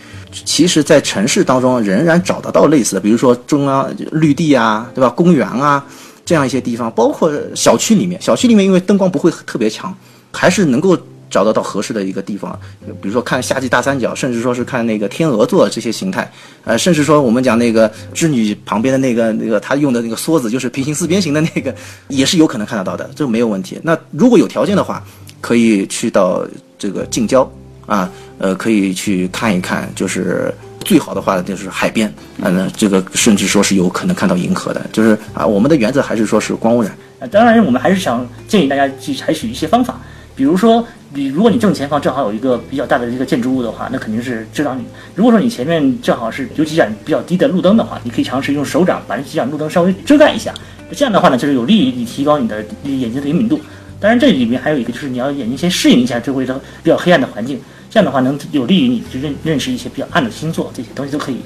[0.44, 5.08] 其实，在城市当中仍然找得到类似的，比如说中央绿地啊，对吧？
[5.08, 5.84] 公园啊，
[6.24, 9.96] 这样一些地方，包括小区里面，小区里面因为灯光不会特别强，
[10.32, 10.98] 还是能够
[11.30, 12.58] 找得到合适的一个地方，
[13.00, 16.30] 比如说看夏季大三角，甚至说是看那个天鹅座这些形态，
[16.64, 21.74] 呃，甚至说我们讲那个织女旁边的那个那个他用的那个梭子，就是平行四边形的那个，
[22.08, 23.80] 也是有可能看得到的，这没有问题。
[23.82, 25.02] 那如果有条件的话，
[25.40, 26.46] 可以去到
[26.78, 27.50] 这个近郊
[27.86, 30.52] 啊，呃，可以去看一看，就是
[30.84, 32.12] 最好的话就是海边，
[32.42, 36.92] 嗯、这个甚至说是有可能看到银河的，就是啊，我们的原则还是说是光污染。
[37.18, 39.98] 啊，当然，我们还是想建议大家去采取一些方法，
[40.34, 44.84] 比如说，你如果你正前方正好有一个比较大的一个建筑物的话，那肯定是遮挡你。
[45.14, 50.52] 如果说你前面正好是有几盏比较低的路灯的话，你可以尝试用手掌把这几盏路灯稍微遮盖一下。
[50.92, 53.58] 这样的话呢，就是有利于你提高你的眼睛的灵敏度。
[54.06, 61.38] 当然，这里面还有一个就是你要眼睛先适应一下周围的比较黑暗的环境，这样的话能有利于你去认认识一些比较暗的星座，这些东西都可以。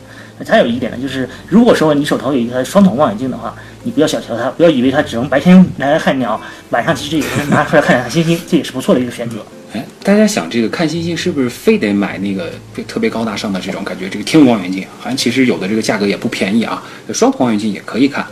[0.47, 6.39] 还有一点呢，就是如果说你手头有一个双筒望远镜的话，你不要小瞧它，不要以为它只能白天拿来看鸟，
[6.69, 9.39] 晚上其实也能拿出来看看星星，这也是不错的一个选择。
[9.73, 12.53] 哎，大家想这个看星星是不是非得买那个
[12.87, 14.07] 特别高大上的这种感觉？
[14.11, 18.27] 这个天文望远镜好像其实有的这个价格也不便宜啊，双筒望远镜也可以看。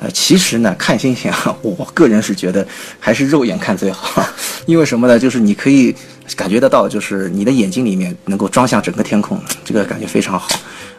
[0.00, 2.66] 呃，其实呢，看星星啊，我个人是觉得
[3.00, 4.22] 还是肉眼看最好，
[4.66, 5.18] 因为什么呢？
[5.18, 5.94] 就是你可以
[6.36, 10.48] 感觉得到，就是你的眼睛里面能够装下整个天空，这个感觉非常好。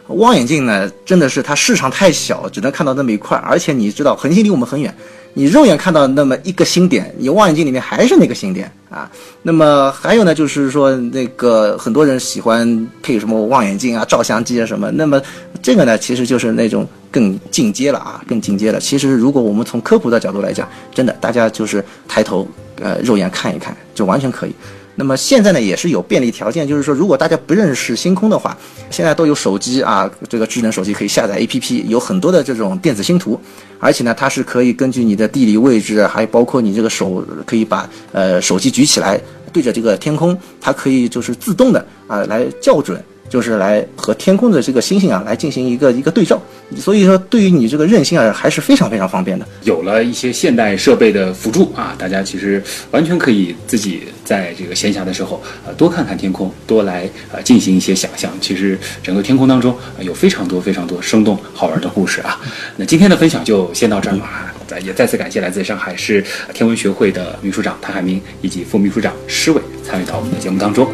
[0.08, 4.92] 望远镜呢，真的是它市场太小，只能看到那么一块，而且你知道恒星离我们很远，
[5.34, 9.10] 你肉眼看到那么一个星点，你望远镜里面还是那个星点啊。
[9.42, 15.20] 那么还有呢，就是说那个很多人喜欢配什么望远镜啊、照相机啊什么，那么
[15.62, 18.80] 这个呢，其实就是那种更进阶了啊，更进阶了。
[18.80, 22.48] 其实如果我们从科普的角度来讲，真的大家就是抬头
[22.80, 24.54] 呃肉眼看一看，就完全可以。
[25.00, 28.58] 那么现在呢，也是有便利条件，就是说，如果大家不认识星空的话，
[28.90, 33.40] 现在都有手机啊，这个智能手机可以下载 APP，有很多的这种电子星图，
[33.78, 39.20] 而且呢，它是可以根据你的地理位置，还包括你这个手，可以把呃手机举起来
[39.52, 43.00] 对着这个天空，它可以就是自动的啊来校准。
[43.28, 46.40] 就是来和天空的这个星星啊，来进行一个一个对照，
[46.76, 49.46] 所以说对于你这个认星啊，还是非常非常方便的。
[49.62, 58.32] 有了一些现代设备的辅助啊，大家其实完全可以自己在这个闲暇的时候，呃，多看看天空，多来呃进行一些想象。
[58.40, 62.40] 其实整个天空当中、呃、有非常多非常多生动好玩的故事啊。
[62.76, 66.24] 那今天的分享就先到这儿了啊，再也再次感谢来自上海市
[66.54, 70.88] 天文学会的秘书长谭海明以及副秘书长施伟参与到我们的节目当中。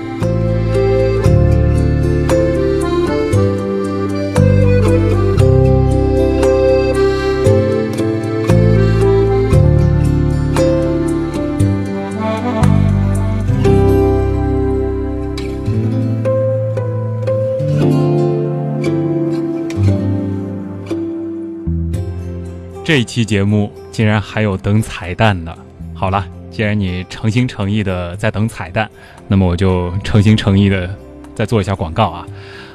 [22.97, 25.53] 这期节目竟然还有等彩蛋的。
[25.95, 28.89] 好了，既然你诚心诚意的在等彩蛋，
[29.27, 30.89] 那么我就诚心诚意的
[31.35, 32.27] 再做一下广告啊。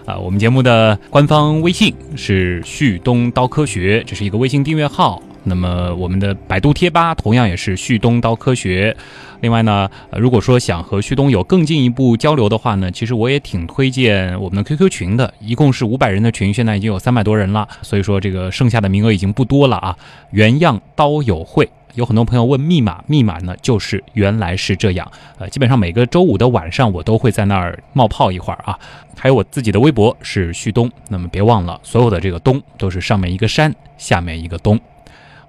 [0.05, 5.23] 啊，我们节目的官方微信是旭东刀科学，这是一个微信订阅号。
[5.49, 8.95] 那么我们的百度贴吧同样也是旭东刀科学。
[9.41, 19.97] 另外呢，如果说想和旭东有更进一步交流的话呢，其实我也挺推荐我们的 QQ 群的，一共是五百人的群，现在已经有三百多人了，所以说这个剩下的名额已经不多了啊。
[20.31, 25.09] 原样刀友会，有很多朋友问密码，密码呢就是原来是这样。
[25.37, 28.77] 呃，基本上每个周五的晚上我都会在那儿冒泡一会儿啊。
[29.17, 34.77] 还有我自己的微博是旭东，那么别忘了，所有的这个东都是上面一个山，下面一个东。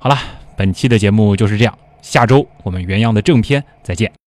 [0.02, 0.16] 好了，
[0.56, 1.78] 本期的节目就是这样。
[2.00, 4.10] 下周我们原样的正片再见。